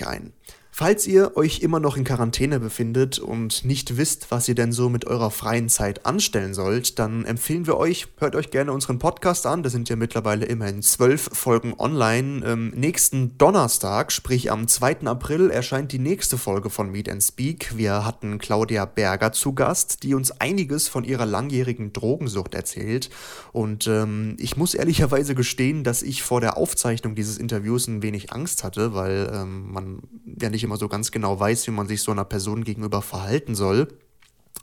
[0.08, 0.32] ein.
[0.78, 4.90] Falls ihr euch immer noch in Quarantäne befindet und nicht wisst, was ihr denn so
[4.90, 9.46] mit eurer freien Zeit anstellen sollt, dann empfehlen wir euch, hört euch gerne unseren Podcast
[9.46, 9.62] an.
[9.62, 12.44] Da sind ja mittlerweile immerhin zwölf Folgen online.
[12.44, 15.06] Ähm, nächsten Donnerstag, sprich am 2.
[15.06, 17.78] April, erscheint die nächste Folge von Meet and Speak.
[17.78, 23.08] Wir hatten Claudia Berger zu Gast, die uns einiges von ihrer langjährigen Drogensucht erzählt.
[23.52, 28.62] Und ähm, muss ehrlicherweise gestehen, dass ich vor der Aufzeichnung dieses Interviews ein wenig Angst
[28.62, 30.02] hatte, weil ähm, man
[30.40, 33.54] ja nicht immer so ganz genau weiß, wie man sich so einer Person gegenüber verhalten
[33.54, 33.88] soll.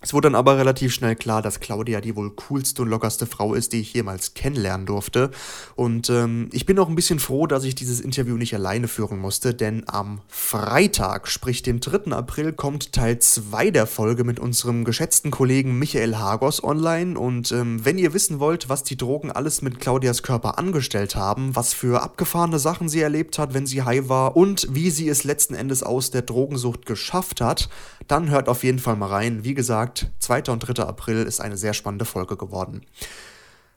[0.04, 3.54] Es wurde dann aber relativ schnell klar, dass Claudia die wohl coolste und lockerste Frau
[3.54, 5.32] ist, die ich jemals kennenlernen durfte.
[5.76, 9.18] Und ähm, ich bin auch ein bisschen froh, dass ich dieses Interview nicht alleine führen
[9.18, 12.12] musste, denn am Freitag, sprich dem 3.
[12.12, 17.18] April, kommt Teil 2 der Folge mit unserem geschätzten Kollegen Michael Hagos online.
[17.18, 21.56] Und ähm, wenn ihr wissen wollt, was die Drogen alles mit Claudias Körper angestellt haben,
[21.56, 25.24] was für abgefahrene Sachen sie erlebt hat, wenn sie high war und wie sie es
[25.24, 27.70] letzten Endes aus der Drogensucht geschafft hat,
[28.10, 29.46] dann hört auf jeden Fall mal rein.
[29.46, 29.54] Wie
[29.94, 30.52] gesagt, 2.
[30.52, 30.84] und 3.
[30.84, 32.86] April ist eine sehr spannende Folge geworden.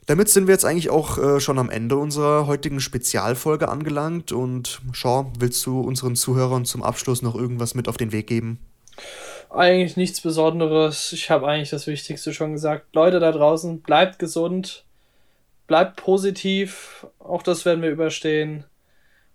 [0.06, 4.30] Damit sind wir jetzt eigentlich auch äh, schon am Ende unserer heutigen Spezialfolge angelangt.
[4.30, 8.60] Und Shaw, willst du unseren Zuhörern zum Abschluss noch irgendwas mit auf den Weg geben?
[9.50, 11.12] Eigentlich nichts Besonderes.
[11.12, 12.94] Ich habe eigentlich das Wichtigste schon gesagt.
[12.94, 14.84] Leute da draußen, bleibt gesund,
[15.66, 17.06] bleibt positiv.
[17.18, 18.64] Auch das werden wir überstehen.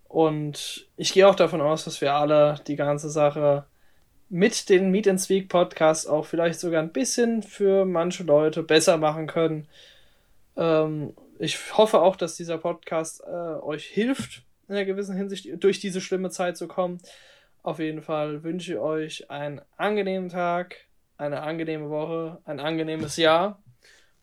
[0.08, 3.66] Und ich gehe auch davon aus, dass wir alle die ganze Sache
[4.32, 8.98] mit den Meet and Speak Podcasts auch vielleicht sogar ein bisschen für manche Leute besser
[8.98, 9.68] machen können.
[10.56, 15.82] Ähm, ich hoffe auch, dass dieser Podcast äh, euch hilft, in einer gewissen Hinsicht durch
[15.82, 17.02] diese schlimme Zeit zu kommen.
[17.62, 20.78] Auf jeden Fall wünsche ich euch einen angenehmen Tag,
[21.18, 23.62] eine angenehme Woche, ein angenehmes Jahr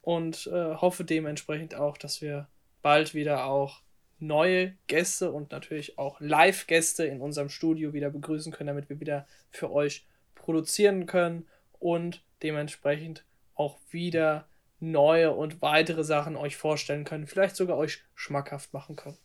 [0.01, 2.49] und äh, hoffe dementsprechend auch, dass wir
[2.81, 3.83] bald wieder auch
[4.19, 9.27] neue Gäste und natürlich auch Live-Gäste in unserem Studio wieder begrüßen können, damit wir wieder
[9.51, 11.47] für euch produzieren können
[11.79, 14.47] und dementsprechend auch wieder
[14.81, 19.19] neue und weitere Sachen euch vorstellen können, vielleicht sogar euch schmackhaft machen können.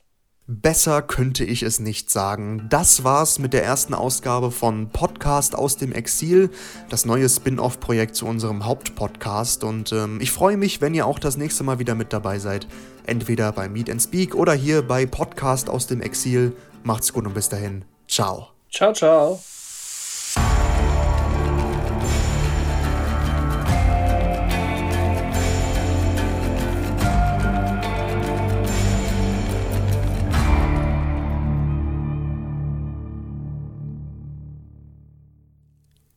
[0.45, 2.67] Besser könnte ich es nicht sagen.
[2.69, 6.49] Das war's mit der ersten Ausgabe von Podcast aus dem Exil,
[6.89, 9.63] das neue Spin-off-Projekt zu unserem Hauptpodcast.
[9.63, 12.67] Und ähm, ich freue mich, wenn ihr auch das nächste Mal wieder mit dabei seid.
[13.05, 16.53] Entweder bei Meet and Speak oder hier bei Podcast aus dem Exil.
[16.83, 17.85] Macht's gut und bis dahin.
[18.09, 18.49] Ciao.
[18.69, 19.52] Ciao, ciao.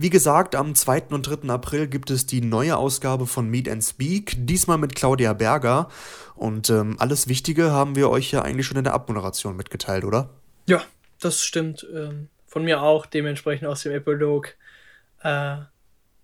[0.00, 1.08] Wie gesagt, am 2.
[1.10, 1.48] und 3.
[1.50, 5.88] April gibt es die neue Ausgabe von Meet and Speak, diesmal mit Claudia Berger.
[6.36, 10.30] Und ähm, alles Wichtige haben wir euch ja eigentlich schon in der Abmoderation mitgeteilt, oder?
[10.66, 10.84] Ja,
[11.18, 11.84] das stimmt.
[11.92, 14.54] Ähm, von mir auch, dementsprechend aus dem Epilog.
[15.24, 15.56] Äh,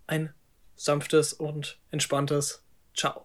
[0.07, 0.33] ein
[0.77, 2.63] sanftes und entspanntes
[2.95, 3.24] Ciao.